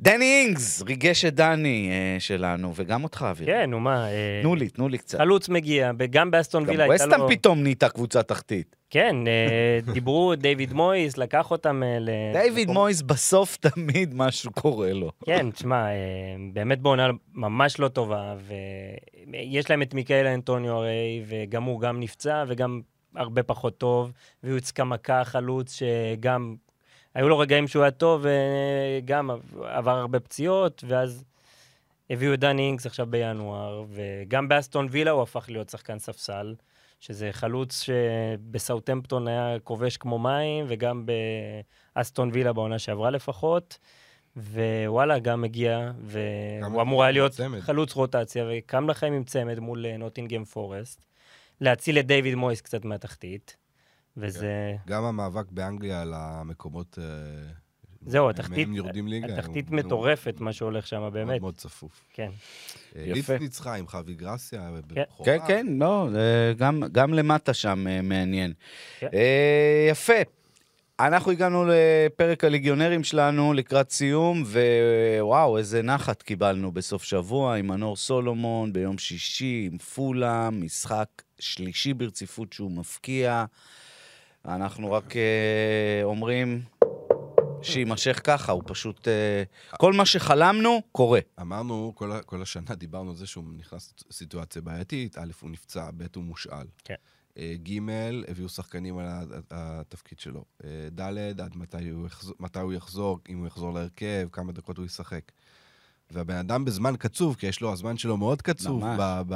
[0.00, 3.46] דני אינגס ריגש את דני uh, שלנו, וגם אותך, אביר.
[3.46, 5.18] כן, נו מה, אה, תנו לי, תנו לי קצת.
[5.18, 7.28] חלוץ מגיע, וגם באסטון גם וילה הייתה ווסטהאם לו...
[7.28, 8.76] פתאום נהייתה קבוצה תחתית.
[8.90, 12.08] כן, אה, דיברו, דיוויד מויס לקח אותם אה, ל...
[12.32, 15.10] דיוויד מויס בסוף תמיד משהו קורה לו.
[15.24, 15.94] כן, תשמע, אה,
[16.52, 18.34] באמת בעונה ממש לא טובה,
[19.26, 22.80] ויש להם את מיקאל אנטוניו הרי, וגם הוא גם נפצע וגם
[23.16, 24.12] הרבה פחות טוב,
[24.44, 26.56] ויוצקה מכה חלוץ שגם,
[27.18, 29.30] היו לו רגעים שהוא היה טוב, וגם
[29.62, 31.24] עבר הרבה פציעות, ואז
[32.10, 36.54] הביאו את דני אינקס עכשיו בינואר, וגם באסטון וילה הוא הפך להיות שחקן ספסל.
[37.00, 41.06] שזה חלוץ שבסאוטמפטון היה כובש כמו מים, וגם
[41.96, 43.78] באסטון וילה בעונה שעברה לפחות.
[44.36, 47.60] ווואלה, גם הגיע, והוא אמור היה להיות צמד.
[47.60, 51.04] חלוץ רוטציה, וקם לכם עם צמד מול אה, נוטינגהם פורסט.
[51.60, 53.56] להציל את דיוויד מויס קצת מהתחתית,
[54.18, 54.76] וזה...
[54.86, 57.04] גם המאבק באנגליה על המקומות אה,
[58.06, 58.68] זהו, התחתית.
[59.24, 61.40] התחתית מטורפת, מה שהולך שם, מאוד באמת.
[61.40, 62.04] מאוד צפוף.
[62.12, 62.30] כן.
[62.96, 63.32] אה, יפה.
[63.32, 64.70] ליץ ניצחה עם חווי גרסיה.
[64.94, 65.02] כן.
[65.02, 65.26] בבכורה.
[65.26, 68.52] כן, כן, לא, זה גם, גם למטה שם אה, מעניין.
[68.98, 69.08] כן.
[69.14, 70.14] אה, יפה.
[71.00, 77.96] אנחנו הגענו לפרק הליגיונרים שלנו לקראת סיום, ווואו, איזה נחת קיבלנו בסוף שבוע עם מנור
[77.96, 81.08] סולומון ביום שישי, עם פולאם, משחק
[81.38, 83.44] שלישי ברציפות שהוא מפקיע.
[84.54, 85.20] אנחנו רק אה,
[86.04, 86.62] אומרים
[87.62, 89.08] שיימשך ככה, הוא פשוט...
[89.08, 89.42] אה,
[89.76, 91.20] כל מה שחלמנו, קורה.
[91.40, 95.90] אמרנו, כל, ה- כל השנה דיברנו על זה שהוא נכנס לסיטואציה בעייתית, א', הוא נפצע,
[95.96, 96.66] ב', הוא מושאל.
[96.84, 96.94] כן.
[97.38, 97.78] אה, ג',
[98.28, 100.44] הביאו שחקנים על ה- התפקיד שלו.
[100.64, 100.68] אה,
[101.00, 104.86] ד', עד מתי הוא, יחזור, מתי הוא יחזור, אם הוא יחזור להרכב, כמה דקות הוא
[104.86, 105.22] ישחק.
[106.10, 108.98] והבן אדם בזמן קצוב, כי יש לו, הזמן שלו מאוד קצוב ממש.
[109.00, 109.34] ב, ב,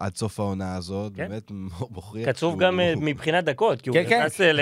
[0.00, 1.28] עד סוף העונה הזאת, כן.
[1.28, 1.50] באמת
[1.90, 4.18] מוכיח קצוב גם אה, מבחינת דקות, כי הוא כן, כן.
[4.20, 4.60] נכנס אה, ל...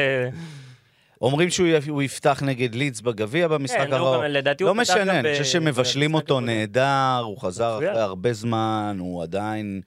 [1.20, 4.94] אומרים שהוא יפ- הוא יפתח נגד לידס בגביע במשחק כן, לא, לדעתי לא הוא פתח
[4.94, 6.40] גם משנה, אני ב- חושב שמבשלים אותו.
[6.40, 7.76] נהדר, הוא חזר.
[7.76, 9.80] אחרי הרבה זמן, הוא עדיין...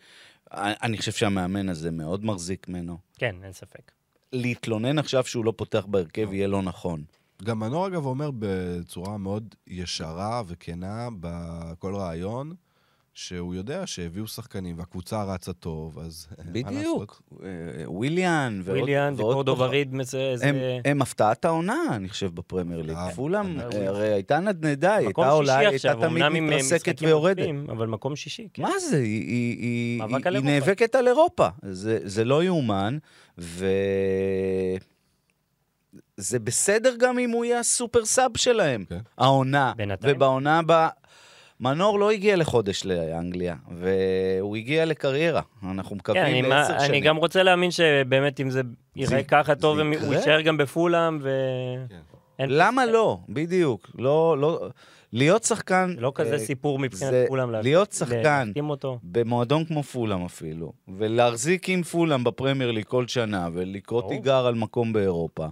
[0.54, 2.98] אני חושב שהמאמן הזה מאוד מחזיק ממנו.
[3.18, 3.92] כן, אין ספק.
[4.34, 7.04] להתלונן עכשיו שהוא לא פותח בהרכב יהיה לא נכון.
[7.44, 12.54] גם מנור, אגב, אומר בצורה מאוד ישרה וכנה בכל רעיון,
[13.14, 16.28] שהוא יודע שהביאו שחקנים והקבוצה רצה טוב, אז?
[16.52, 17.22] בדיוק.
[17.44, 17.48] אה,
[17.86, 20.80] וויליאן ועוד וויליאן ועוד וקורדו כוכב- וריד, מס- איזה...
[20.86, 22.96] הם, הפתעת העונה, אני חושב, בפרמייר ליג.
[22.98, 27.48] אה, פולאם, אה, הרי הייתה נדנדה, היא הייתה עולה, היא הייתה תמיד מתרסקת ויורדת.
[27.70, 28.62] אבל מקום שישי, כן.
[28.62, 28.98] מה זה?
[28.98, 30.02] היא.
[30.44, 31.48] נאבקת על אירופה.
[31.72, 32.98] זה, זה לא יאומן,
[33.38, 33.66] ו...
[36.18, 39.00] זה בסדר גם אם הוא יהיה הסופר סאב שלהם, כן.
[39.18, 39.74] העונה.
[39.78, 40.16] בינתיים.
[40.16, 40.90] ובעונה הבאה...
[41.62, 45.42] מנור לא הגיע לחודש לאנגליה, והוא הגיע לקריירה.
[45.64, 46.92] אנחנו כן, מקווים אני, לעשר שנים.
[46.92, 48.62] אני גם רוצה להאמין שבאמת אם זה
[48.96, 50.14] ייראה זה- ככה טוב, הוא?
[50.14, 51.30] יישאר גם בפולאם, ו...
[52.38, 52.46] כן.
[52.50, 53.18] למה לא?
[53.30, 53.90] בדיוק.
[54.00, 54.68] לא, לא...
[55.14, 55.96] להיות שחקן...
[55.98, 57.52] לא כזה אה, סיפור מבחינת פולאם.
[57.52, 58.52] לה- להיות שחקן.
[59.04, 64.10] במועדון כמו פולאם אפילו, ולהחזיק עם פולאם בפרמייר ליג כל שנה, ולקרוא.
[64.10, 65.48] תיגר על מקום באירופה,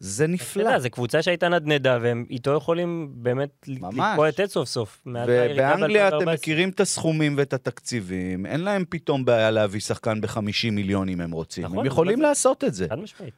[0.00, 0.62] זה אתה נפלא.
[0.62, 3.66] יודע, זו קבוצה שהייתה נדנדה, והם איתו יכולים באמת.
[3.68, 5.02] לקבוע את עץ סוף סוף.
[5.06, 6.32] ובאנגליה אתם ב-2014.
[6.34, 11.30] מכירים את הסכומים ואת התקציבים, אין להם פתאום בעיה להביא שחקן ב-50 מיליון אם הם
[11.30, 11.64] רוצים.
[11.64, 12.22] נכון, הם יכולים זה?
[12.22, 12.86] לעשות את זה.
[12.90, 13.34] חד משמעית.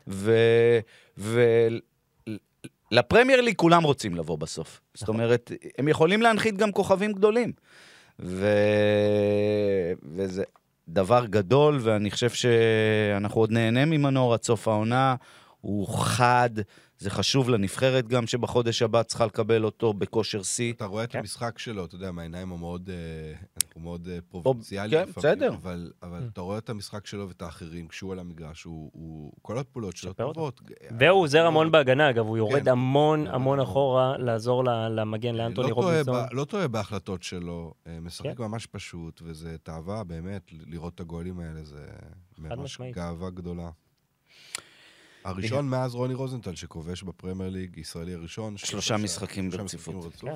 [2.93, 4.81] ולפרמייר ליג כולם רוצים לבוא בסוף.
[4.95, 7.53] זאת אומרת, הם יכולים להנחית גם כוכבים גדולים.
[8.21, 8.47] ו...
[10.03, 10.43] וזה
[10.89, 15.15] דבר גדול, ואני חושב שאנחנו עוד נהנה ממנו עד סוף העונה.
[15.65, 16.51] הוא חד,
[16.99, 20.73] זה חשוב לנבחרת גם, שבחודש הבא צריכה לקבל אותו בכושר שיא.
[20.73, 21.19] אתה רואה את כן.
[21.19, 23.35] המשחק שלו, אתה יודע, מהעיניים המאוד, אה,
[23.65, 25.55] אנחנו מאוד אה, פרובינציאלי כן, לפעמים, בסדר.
[25.55, 26.33] אבל, אבל Mm.
[26.33, 30.13] אתה רואה את המשחק שלו ואת האחרים כשהוא על המגרש, הוא, הוא, כל הפעולות שלו.
[30.13, 30.61] טובות.
[30.99, 32.69] והוא עוזר המון בהגנה, אגב, הוא יורד כן.
[32.69, 33.35] המון כן.
[33.35, 36.15] המון אחורה לעזור ל- למגן, לאנטוני לא רובינסון.
[36.33, 38.43] לא טועה בהחלטות שלו, אה, משחק כן.
[38.43, 41.87] ממש פשוט, וזה תאווה באמת, לראות את הגולים האלה, זה
[42.39, 42.81] ממש.
[42.81, 43.71] גאווה גדולה.
[45.25, 48.57] הראשון מאז רוני רוזנטל שכובש בפרמייר ליג, ישראלי הראשון.
[48.57, 50.15] שלושה משחקים ברציפות.
[50.21, 50.35] כן.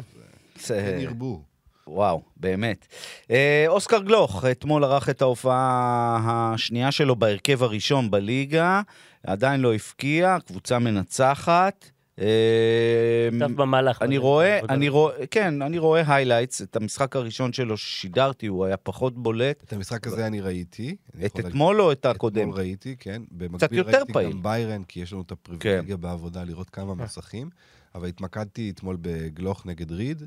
[0.61, 1.43] זה- ירבו.
[1.87, 2.87] וואו, באמת.
[3.31, 6.19] אה, אוסקר גלוך, אתמול ערך את ההופעה
[6.55, 8.81] השנייה שלו בהרכב הראשון בליגה,
[9.27, 11.91] עדיין לא הבקיע, קבוצה מנצחת.
[12.19, 14.03] שותף במהלך.
[14.03, 14.19] אני.
[14.19, 14.61] רואה.
[14.69, 19.63] אני רואה, כן, אני רואה highlights, את המשחק הראשון שלו ששידרתי, הוא היה פחות בולט.
[19.63, 20.97] את המשחק הזה אני ראיתי.
[21.27, 22.41] את אתמול או את הקודם?
[22.41, 23.23] אתמול ראיתי, כן.
[23.25, 24.31] קצת במקביל יותר ראיתי פעיל.
[24.31, 27.51] גם ביירן, כי יש לנו את הפריבילגיה בעבודה לראות כמה מסכים,
[27.95, 30.23] אבל התמקדתי אתמול בגלוך נגד ריד.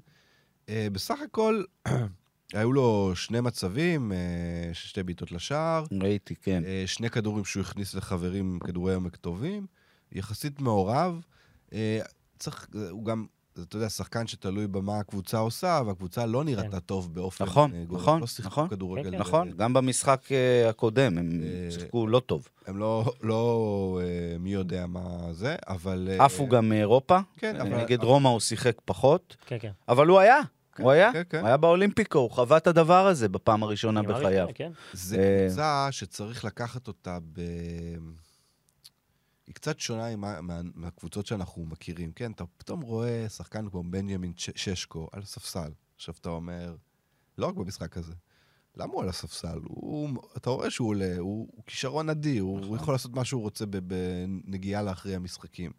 [0.70, 1.64] אה, בסך הכל,
[2.54, 4.18] היו לו שני מצבים, אה,
[4.74, 6.64] שתי בעיטות לשער, ראיתי, כן.
[6.66, 9.66] אה, שני כדורים שהוא הכניס לחברים, כדורי עומק טובים,
[10.12, 11.22] יחסית מעורב.
[11.74, 11.99] אה,
[12.39, 13.26] צריך, הוא גם,
[13.61, 17.45] אתה יודע, שחקן שתלוי במה הקבוצה עושה, והקבוצה לא נראתה טוב באופן...
[17.45, 17.84] נכון, אה.
[17.89, 18.67] נכון, לא שיחקו נכון.
[18.67, 19.03] כדורגל.
[19.03, 19.17] כן, כן.
[19.17, 22.47] נכון, גם במשחק אה, הקודם הם אה, שיחקו לא טוב.
[22.67, 26.09] הם לא, לא אה, מי יודע מה זה, אבל...
[26.11, 29.72] אה, עפו גם מאירופה, כן, אבל- נגד רומא הוא שיחק פחות, כן, כן.
[29.89, 30.39] אבל הוא היה,
[30.76, 31.39] כן, הוא היה, כן, כן.
[31.39, 34.47] הוא היה באולימפיקו, הוא חווה את הדבר הזה בפעם הראשונה בחייו.
[34.55, 34.72] כן.
[34.93, 37.41] זה אה, קבוצה שצריך לקחת אותה ב...
[39.52, 42.32] היא קצת שונה מה, מה, מהקבוצות שאנחנו מכירים, כן?
[42.32, 45.72] אתה פתאום רואה שחקן כמו בנימין ששקו על הספסל.
[45.95, 46.76] עכשיו אתה אומר,
[47.38, 48.14] לא רק במשחק הזה,
[48.78, 49.60] למה הוא על הספסל?
[49.64, 53.41] הוא, אתה רואה שהוא עולה, הוא, הוא כישרון אדיר, הוא, הוא יכול לעשות מה שהוא
[53.41, 55.72] רוצה בנגיעה להכריע משחקים.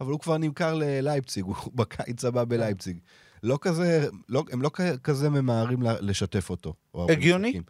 [0.00, 2.98] אבל הוא כבר נמכר ללייפציג, הוא בקיץ הבא בלייפציג.
[3.42, 4.70] לא כזה, לא, הם לא
[5.02, 6.74] כזה ממהרים לשתף אותו.
[6.94, 7.60] הגיוני.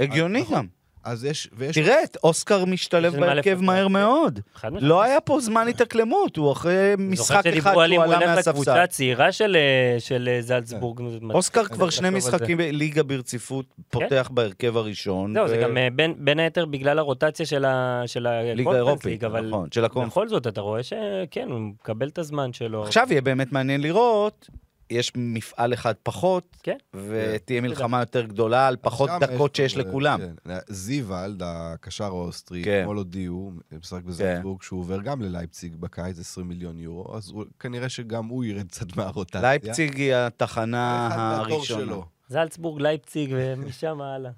[0.00, 0.54] הגיוני נכון.
[0.54, 0.66] גם.
[1.08, 1.78] אז יש, ויש...
[1.78, 3.92] תראה, אוסקר משתלב בהרכב מהר כן.
[3.92, 4.40] מאוד.
[4.56, 4.82] משמעית.
[4.82, 8.14] לא היה פה זמן התאקלמות, הוא אחרי משחק אחד זוכר שדיברו על אם שהוא הוא
[8.14, 8.50] עלה הולך מהספסל.
[8.50, 11.00] לקבוצה הצעירה של, אה, של אה, זלצבורג.
[11.30, 12.10] אוסקר אני כבר שני.
[12.10, 15.34] משחקים בליגה ברציפות, פותח בהרכב הראשון.
[15.34, 15.88] זהו, זה גם אה,
[16.18, 20.12] בין, היתר בגלל הרוטציה של, ה, של ליגה ה-Conference אירופית, League, אבל נכון, של ה-Conference.
[20.12, 22.82] בכל זאת, אתה רואה שכן, הוא מקבל את הזמן שלו.
[22.82, 24.48] עכשיו יהיה באמת מעניין לראות,
[24.90, 26.76] יש מפעל אחד פחות, כן.
[26.94, 30.20] ותהיה מלחמה יותר גדולה על פחות דקות יש שיש לכולם.
[30.44, 30.54] כן.
[30.68, 32.80] זיוולד, הקשר האוסטרי, כן.
[32.80, 37.88] אתמול הודיעו, משחק בזלצבורג, שהוא עובר גם ללייפציג בקיץ 20 מיליון יורו, אז הוא- כנראה
[37.88, 39.40] שגם הוא ירד קצת מהרוטציה.
[39.40, 41.96] לייפציג היא התחנה הראשונה.
[42.28, 44.30] זלצבורג, לייפציג, ומשם הלאה.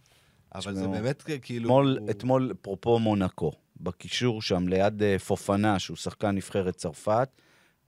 [0.55, 1.65] אבל זה באמת כאילו...
[1.67, 7.29] אתמול, הוא- אתמול, אפרופו מונקו, בקישור שם, ליד אה, פופנה, שהוא שחקן נבחרת צרפת,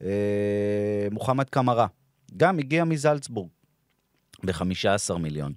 [0.02, 0.08] אה,
[1.10, 1.86] מוחמד קמרה,
[2.36, 3.48] גם הגיע מזלצבורג,
[4.44, 5.52] ב-15 מיליון.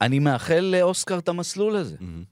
[0.00, 1.96] אני מאחל לאוסקר את המסלול הזה.
[2.00, 2.24] מהמם.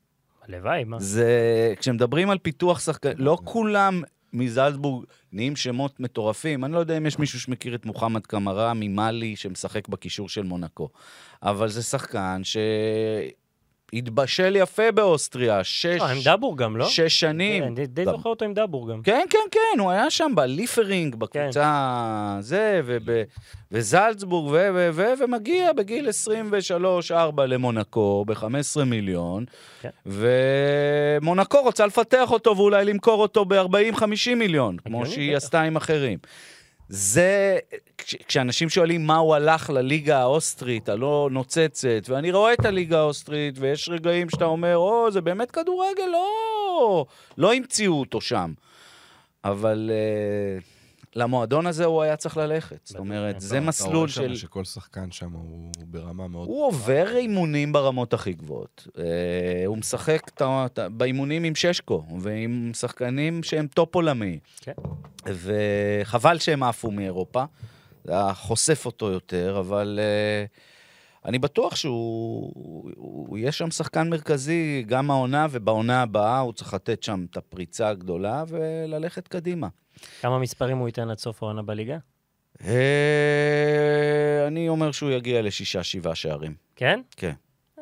[0.49, 1.01] הלוואי, מה?
[1.01, 4.03] זה, כשמדברים על פיתוח שחקן, לא כולם
[4.33, 6.65] מזלצבורג נהיים שמות מטורפים.
[6.65, 10.89] אני לא יודע אם יש מישהו שמכיר את מוחמד קמרה ממאלי שמשחק בקישור של מונקו.
[11.43, 12.41] אבל זה שחקן
[13.95, 16.89] שהתבשל יפה באוסטריה, שש, לא, עם דאבור גם, לא?
[16.89, 17.65] שש שנים.
[17.65, 19.03] אני די זוכר אותו עם דאבור גם.
[19.03, 23.09] כן, כן, כן, הוא היה שם בליפרינג, בקבוצה זה, וב,
[23.73, 26.09] וזלצבורג, ו, ו, ו, ומגיע בגיל
[27.11, 27.13] 23-4
[27.47, 29.45] למונקו, ב-15 מיליון,
[29.81, 29.89] כן.
[30.07, 35.37] ומונקו רוצה לפתח אותו ואולי למכור אותו ב-40-50 מיליון, כמו שהיא.
[35.37, 36.19] עשתה עם אחרים.
[36.89, 37.59] זה,
[37.99, 43.55] כש, כשאנשים שואלים מה הוא הלך לליגה האוסטרית, הלא נוצצת, ואני רואה את הליגה האוסטרית,
[43.59, 47.07] ויש רגעים שאתה אומר, או, זה באמת כדורגל, לא,
[47.39, 48.53] לא המציאו אותו שם.
[49.45, 50.78] אבל uh,
[51.17, 52.81] למועדון הזה הוא היה צריך ללכת.
[52.85, 53.41] זאת אומרת.
[53.41, 54.35] זה לא, אתה מסלול רואה שם של...
[54.37, 56.49] שכל שחקן שם הוא ברמה מאוד...
[56.49, 58.89] הוא עובר אימונים ברמות הכי גבוהות.
[58.89, 59.01] Uh,
[59.67, 60.43] הוא משחק
[60.91, 64.39] באימונים עם ששקו, ועם שחקנים שהם top עולמי.
[64.61, 64.73] כן.
[65.27, 67.45] וחבל שהם עפו מאירופה.
[68.05, 70.59] זה היה חושף אותו יותר, אבל uh,
[71.25, 76.75] אני בטוח שהוא הוא, הוא יהיה שם שחקן מרכזי גם העונה, ובעונה הבאה הוא צריך
[76.75, 79.69] לתת שם את הפריצה הגדולה וללכת קדימה.
[80.21, 81.99] כמה מספרים הוא ייתן עד סוף העונה בליגה?
[82.65, 86.55] אה, אני אומר שהוא יגיע לשישה, שבעה שערים.
[86.77, 87.01] כן?
[87.17, 87.35] כן.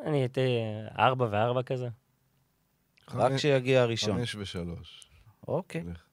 [0.05, 0.57] אני הייתי
[0.99, 1.87] ארבע וארבע כזה.
[3.13, 4.17] רק כשיגיע הראשון.
[4.17, 5.09] חמש ושלוש.
[5.47, 5.83] אוקיי.
[5.83, 6.06] לך.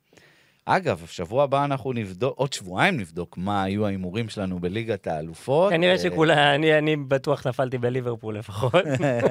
[0.66, 5.70] אגב, שבוע הבא אנחנו נבדוק, עוד שבועיים נבדוק מה היו ההימורים שלנו בליגת האלופות.
[5.70, 8.74] כנראה אה, שכולה, אני אני בטוח נפלתי בליברפול לפחות.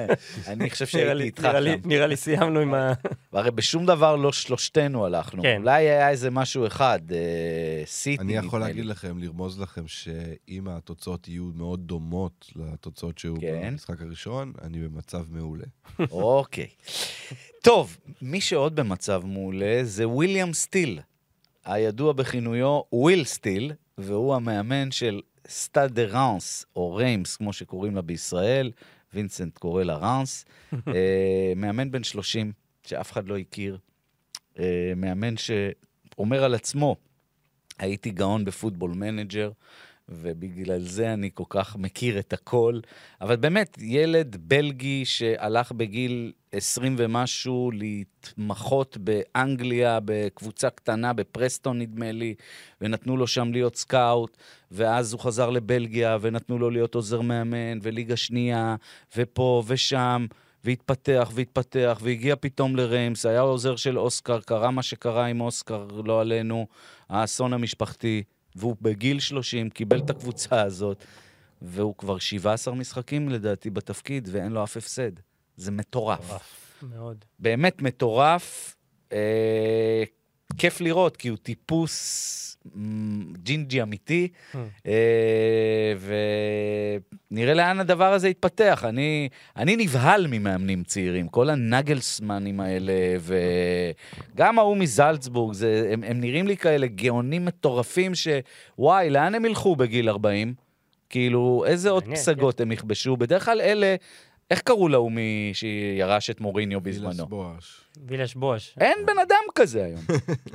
[0.48, 1.88] אני חושב שהייתי איתך שם.
[1.88, 2.92] נראה לי סיימנו עם ה...
[3.32, 5.42] והרי בשום דבר לא שלושתנו הלכנו.
[5.42, 5.56] כן.
[5.60, 8.90] אולי היה איזה משהו אחד, אה, סיטי, אני יכול להגיד לי.
[8.90, 13.70] לכם, לרמוז לכם, שאם התוצאות יהיו מאוד דומות לתוצאות שהיו כן.
[13.70, 15.64] במשחק הראשון, אני במצב מעולה.
[16.10, 16.68] אוקיי.
[17.62, 21.00] טוב, מי שעוד במצב מעולה זה וויליאם סטיל,
[21.64, 28.02] הידוע בכינויו וויל סטיל, והוא המאמן של סטאד דה ראנס, או ריימס, כמו שקוראים לה
[28.02, 28.72] בישראל,
[29.14, 30.44] וינסנט קורא לה ראנס.
[30.94, 32.52] אה, מאמן בן 30,
[32.82, 33.78] שאף אחד לא הכיר.
[34.58, 36.96] אה, מאמן שאומר על עצמו,
[37.78, 39.50] הייתי גאון ב Football Manager,
[40.08, 42.80] ובגלל זה אני כל כך מכיר את הכל.
[43.20, 52.34] אבל באמת, ילד בלגי שהלך בגיל 20 ומשהו להתמחות באנגליה, בקבוצה קטנה, בפרסטון נדמה לי,
[52.80, 54.36] ונתנו לו שם להיות סקאוט,
[54.70, 58.76] ואז הוא חזר לבלגיה, ונתנו לו להיות עוזר מאמן, וליגה שנייה,
[59.16, 60.26] ופה ושם.
[60.64, 66.20] והתפתח והתפתח, והגיע פתאום לריימס, היה עוזר של אוסקר, קרה מה שקרה עם אוסקר, לא
[66.20, 66.66] עלינו,
[67.08, 68.22] האסון המשפחתי,
[68.56, 71.04] והוא בגיל 30 קיבל את הקבוצה הזאת,
[71.62, 75.12] והוא כבר 17 משחקים לדעתי בתפקיד, ואין לו אף הפסד.
[75.56, 76.54] זה מטורף.
[76.82, 77.24] מאוד.
[77.38, 78.76] באמת מטורף.
[79.12, 80.04] אה,
[80.58, 82.53] כיף לראות, כי הוא טיפוס
[83.42, 84.56] ג'ינג'י אמיתי, Hmm.
[84.86, 85.92] אה,
[87.30, 88.84] ונראה לאן הדבר הזה יתפתח.
[88.88, 92.92] אני, אני נבהל ממאמנים צעירים, כל הנגלסמנים האלה,
[94.34, 99.76] וגם ההוא מזלצבורג, זה, הם, הם נראים לי כאלה גאונים מטורפים, שוואי, לאן הם ילכו
[99.76, 100.54] בגיל 40?
[101.10, 103.16] כאילו, איזה עוד פסגות הם יכבשו?
[103.16, 103.94] בדרך כלל אלה,
[104.54, 107.26] איך קראו להוא מי שירש את מוריניו בזמנו?
[107.26, 107.80] בואש.
[108.06, 108.74] וילש בוש.
[108.80, 110.00] אין בן אדם כזה היום.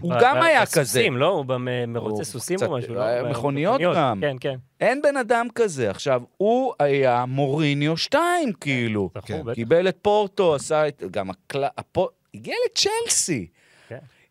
[0.01, 1.07] הוא גם היה כזה.
[1.11, 1.27] לא?
[1.27, 3.01] הוא במרוצי הוא סוסים או משהו, לא?
[3.23, 4.19] ב- מכוניות גם.
[4.21, 4.55] כן, כן.
[4.79, 5.89] אין בן אדם כזה.
[5.89, 9.09] עכשיו, הוא היה מוריניו 2, כאילו.
[9.11, 9.41] זכור, כן.
[9.45, 9.55] בטח.
[9.55, 11.03] קיבל את פורטו, עשה את...
[11.11, 11.29] גם.
[12.33, 13.47] הגיע לצ'לסי.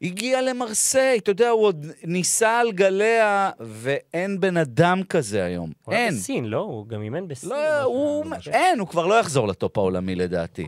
[0.01, 0.07] כן.
[0.07, 5.73] הגיע למרסיי, אתה יודע, הוא עוד ניסה על גליה, ואין בן אדם כזה היום.
[5.85, 6.15] הוא היה אין.
[6.15, 6.59] בסין, לא?
[6.59, 7.51] הוא גם אימן בסין.
[7.51, 7.83] לא.
[7.83, 8.25] הוא...
[8.41, 8.53] כן.
[8.53, 10.67] אין, הוא כבר לא יחזור לטופ העולמי לדעתי.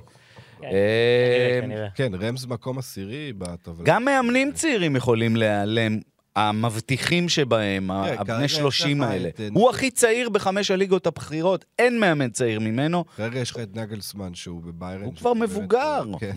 [0.64, 1.89] אה, כנראה.
[1.95, 3.85] כן, רמז מקום עשירי בטבלה.
[3.85, 5.99] גם מאמנים צעירים יכולים להיעלם.
[6.37, 9.28] המבטיחים שבהם, ה- כן, הבני יש 30 לך האלה.
[9.28, 13.05] את, אה, הוא הכי צעיר בחמש הליגות הבכירות, אין מאמן צעיר ממנו.
[13.16, 15.05] כרגע יש לך את נגלסמן, שהוא בביירן.
[15.05, 16.05] הוא כבר מבוגר.
[16.20, 16.37] כן.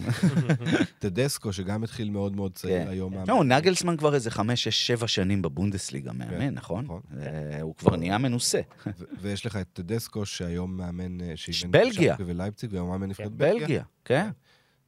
[0.99, 2.87] טדסקו, שגם התחיל מאוד מאוד צעיר כן.
[2.89, 3.13] היום.
[3.27, 6.85] לא, נגלסמן כבר איזה חמש, שש, שבע שנים בבונדסליגה מאמן, נכון?
[6.85, 7.01] נכון.
[7.21, 8.61] אה, הוא כבר נהיה מנוסה.
[9.21, 11.21] ויש לך את טדסקו, שהיום מאמן...
[11.21, 11.33] אה,
[11.69, 12.15] בלגיה.
[12.19, 13.59] ולייפציג, והיום מאמן נבחרת בלגיה.
[13.59, 14.29] בלגיה, כן.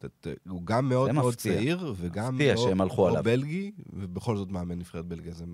[0.08, 1.54] ת- ת- הוא גם מאוד מאוד מפתיע.
[1.54, 3.22] צעיר, וגם לא-.
[3.22, 5.34] בלגי, ובכל זאת מאמן נבחרת בלגיה.
[5.34, 5.46] זה...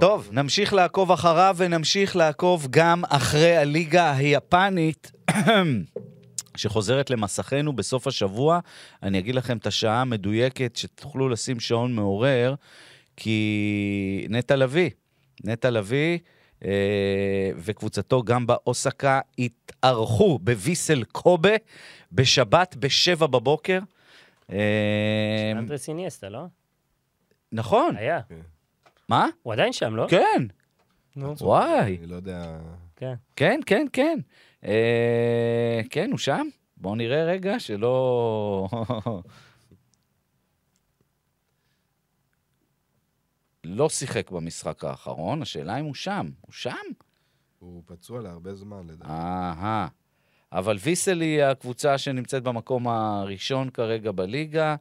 [0.00, 5.12] טוב, נמשיך לעקוב אחריו ונמשיך לעקוב גם אחרי הליגה היפנית.
[6.56, 8.60] שחוזרת למסכנו בסוף השבוע.
[9.02, 12.54] אני אגיד לכם את השעה המדויקת שתוכלו לשים שעון מעורר,
[13.16, 14.90] כי נטע לביא,
[15.44, 16.33] נטע לביא אה,
[17.56, 21.54] וקבוצתו גם באוסקה התארחו בוויסל קובה
[22.12, 23.78] בשבת בשבע בבוקר.
[24.52, 26.44] אה, אנדרס איניאסטה, לא?
[27.52, 28.20] נכון, היה.
[29.08, 29.28] מה?
[29.42, 30.06] הוא עדיין שם, לא?
[30.10, 30.46] כן,
[31.16, 31.96] נו, וואי.
[31.98, 32.58] אני לא יודע...
[32.96, 33.14] כן.
[33.36, 34.18] כן, כן, כן.
[34.64, 36.46] אה, כן, הוא שם.
[36.76, 38.68] בואו נראה רגע שלא...
[43.64, 46.28] לא שיחק במשחק האחרון, השאלה אם הוא שם.
[46.40, 46.76] הוא שם?
[47.58, 49.10] הוא פצוע להרבה זמן, לדעתי.
[49.10, 49.88] אהה.
[50.52, 54.76] אבל ויסל היא הקבוצה שנמצאת במקום הראשון כרגע בליגה,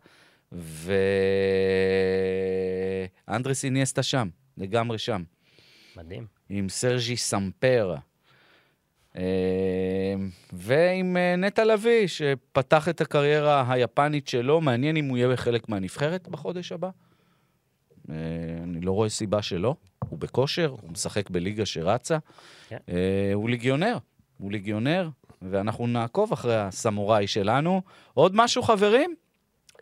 [3.28, 5.24] ואנדרס איניאסטה שם, לגמרי שם.
[5.98, 6.26] מדהים.
[6.50, 7.96] עם סרג'י סמפר.
[9.18, 10.16] אה,
[10.54, 14.62] ועם אה, נטע לביא, שפתח את הקריירה היפנית שלו.
[14.62, 16.90] מעניין אם הוא יהיה חלק מהנבחרת בחודש הבא.
[18.10, 18.16] אה,
[18.64, 19.76] אני לא רואה סיבה שלא.
[20.10, 22.18] הוא בכושר, הוא משחק בליגה שרצה.
[22.70, 22.78] כן.
[22.90, 23.98] אה, הוא ליגיונר,
[24.38, 25.10] הוא ליגיונר,
[25.42, 27.82] ואנחנו נעקוב אחרי הסמוראי שלנו.
[28.14, 29.16] עוד משהו, חברים?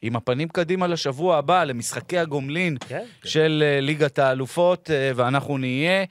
[0.01, 3.05] עם הפנים קדימה לשבוע הבא, למשחקי הגומלין כן.
[3.23, 6.05] של אה, ליגת האלופות, ואנחנו נהיה.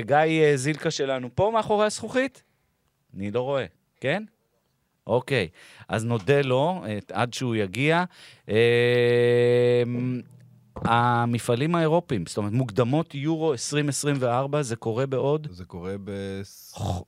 [0.00, 2.42] גיא זילקה שלנו פה מאחורי הזכוכית?
[3.16, 3.64] אני לא רואה,
[4.00, 4.22] כן?
[5.06, 5.48] אוקיי,
[5.88, 8.04] אז נודה לו עד שהוא יגיע.
[10.86, 16.40] אה, המפעלים האירופיים, זאת אומרת, מוקדמות יורו 2024, זה קורה בעוד זה קורה ב...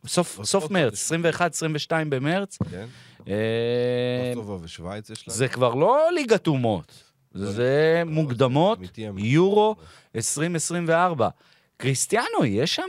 [0.07, 2.59] סוף, מרץ, 21-22 במרץ.
[2.71, 2.87] כן?
[3.29, 5.37] אה, קוסובו ושווייץ יש להם.
[5.37, 9.29] זה כבר לא ליגת אומות, זה מוקדמות אמיתי, אמיתי.
[9.29, 9.77] יורו
[10.17, 11.29] 2024.
[11.77, 12.83] קריסטיאנו יהיה שם?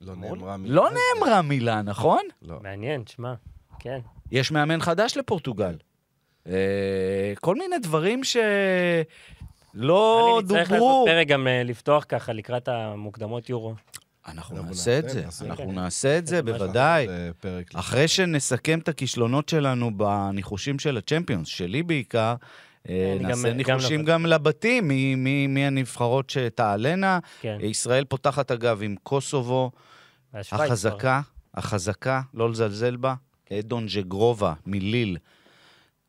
[0.00, 0.74] לא נאמרה מילה.
[0.74, 0.90] לא.
[0.90, 2.22] נאמרה מילה, נכון?
[2.42, 2.58] לא.
[2.62, 3.34] מעניין, תשמע.
[3.78, 3.98] כן.
[4.32, 5.76] יש מאמן חדש לפורטוגל.
[6.48, 6.52] אה,
[7.40, 8.40] כל מיני דברים שלא
[9.74, 11.04] נראה לי צריך לעשות דוברו.
[11.06, 13.74] פרק גם אה, לפתוח ככה לקראת המוקדמות יורו.
[14.28, 15.24] אנחנו אנחנו נעשה את זה.
[15.46, 15.74] אנחנו כן.
[15.74, 17.06] נעשה את זה, בוודאי.
[17.74, 22.34] אחרי שנסכם את הכישלונות שלנו בניחושים של הצ'מפיונס, שלי בעיקר,
[22.88, 24.04] אה, אני גם- נעשה ניחושים.
[24.04, 27.18] גם לבתים, מי- מי מי הנבחרות שתעלנה.
[27.40, 27.58] כן.
[27.60, 29.70] ישראל פותחת, אגב, עם קוסובו.
[30.34, 31.20] החזקה,
[31.54, 33.14] החזקה, לא לזלזל בה,
[33.52, 35.16] אדון ז'גרובה מליל,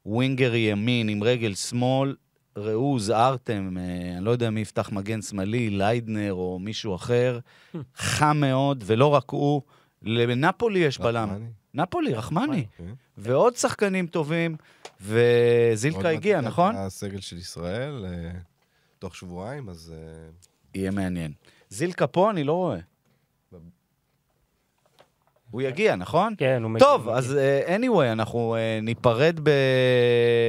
[0.06, 2.16] winger ימין עם רגל שמאל,
[2.58, 7.40] ראוז, ארטם, אה, אני לא יודע מי יפתח מגן שמאלי, ליידנר או מישהו אחר,
[7.96, 9.62] חם מאוד, ולא רק הוא,
[10.02, 11.30] לנפולי יש בלם.
[11.30, 11.50] רחמני.
[11.74, 12.66] נפולי, רחמני.
[12.78, 12.94] כן.
[13.18, 14.56] ועוד שחקנים טובים,
[15.02, 16.76] וזילקה עוד הגיע, מעט נכון?
[16.76, 18.32] הסגל של ישראל, אה,
[19.00, 19.94] תוך שבועיים, אז...
[19.96, 20.30] אה,
[20.76, 21.32] יהיה מעניין.
[21.70, 22.80] זילקה פה, אני לא רואה.
[25.52, 26.34] הוא יגיע, נכון?
[26.38, 26.88] כן, הוא מגיע.
[26.88, 29.50] טוב, אז uh, anyway, אנחנו uh, ניפרד ב...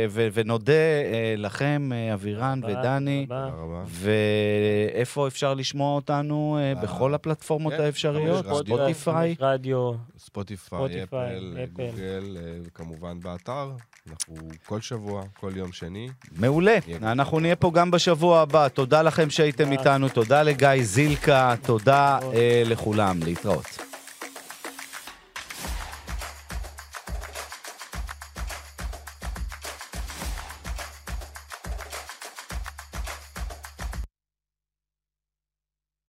[0.08, 3.84] ו- ונודה uh, לכם, אבירן תודה, ודני, תודה רבה.
[3.86, 8.46] ואיפה אפשר לשמוע אותנו אה, בכל הפלטפורמות כן, האפשריות?
[8.46, 9.34] ספוטיפיי?
[9.40, 9.92] רדיו.
[10.18, 11.64] ספוטיפיי, ספוטיפיי, אפל.
[11.72, 13.70] גוגל, אה, וכמובן באתר.
[14.10, 14.34] אנחנו
[14.66, 16.08] כל שבוע, כל יום שני.
[16.36, 16.78] מעולה.
[17.02, 18.68] אנחנו נהיה פה גם בשבוע הבא.
[18.68, 19.72] תודה לכם שהייתם.
[19.72, 22.18] איתנו, תודה לגיא זילקה, תודה
[22.66, 23.18] לכולם.
[23.24, 23.95] להתראות.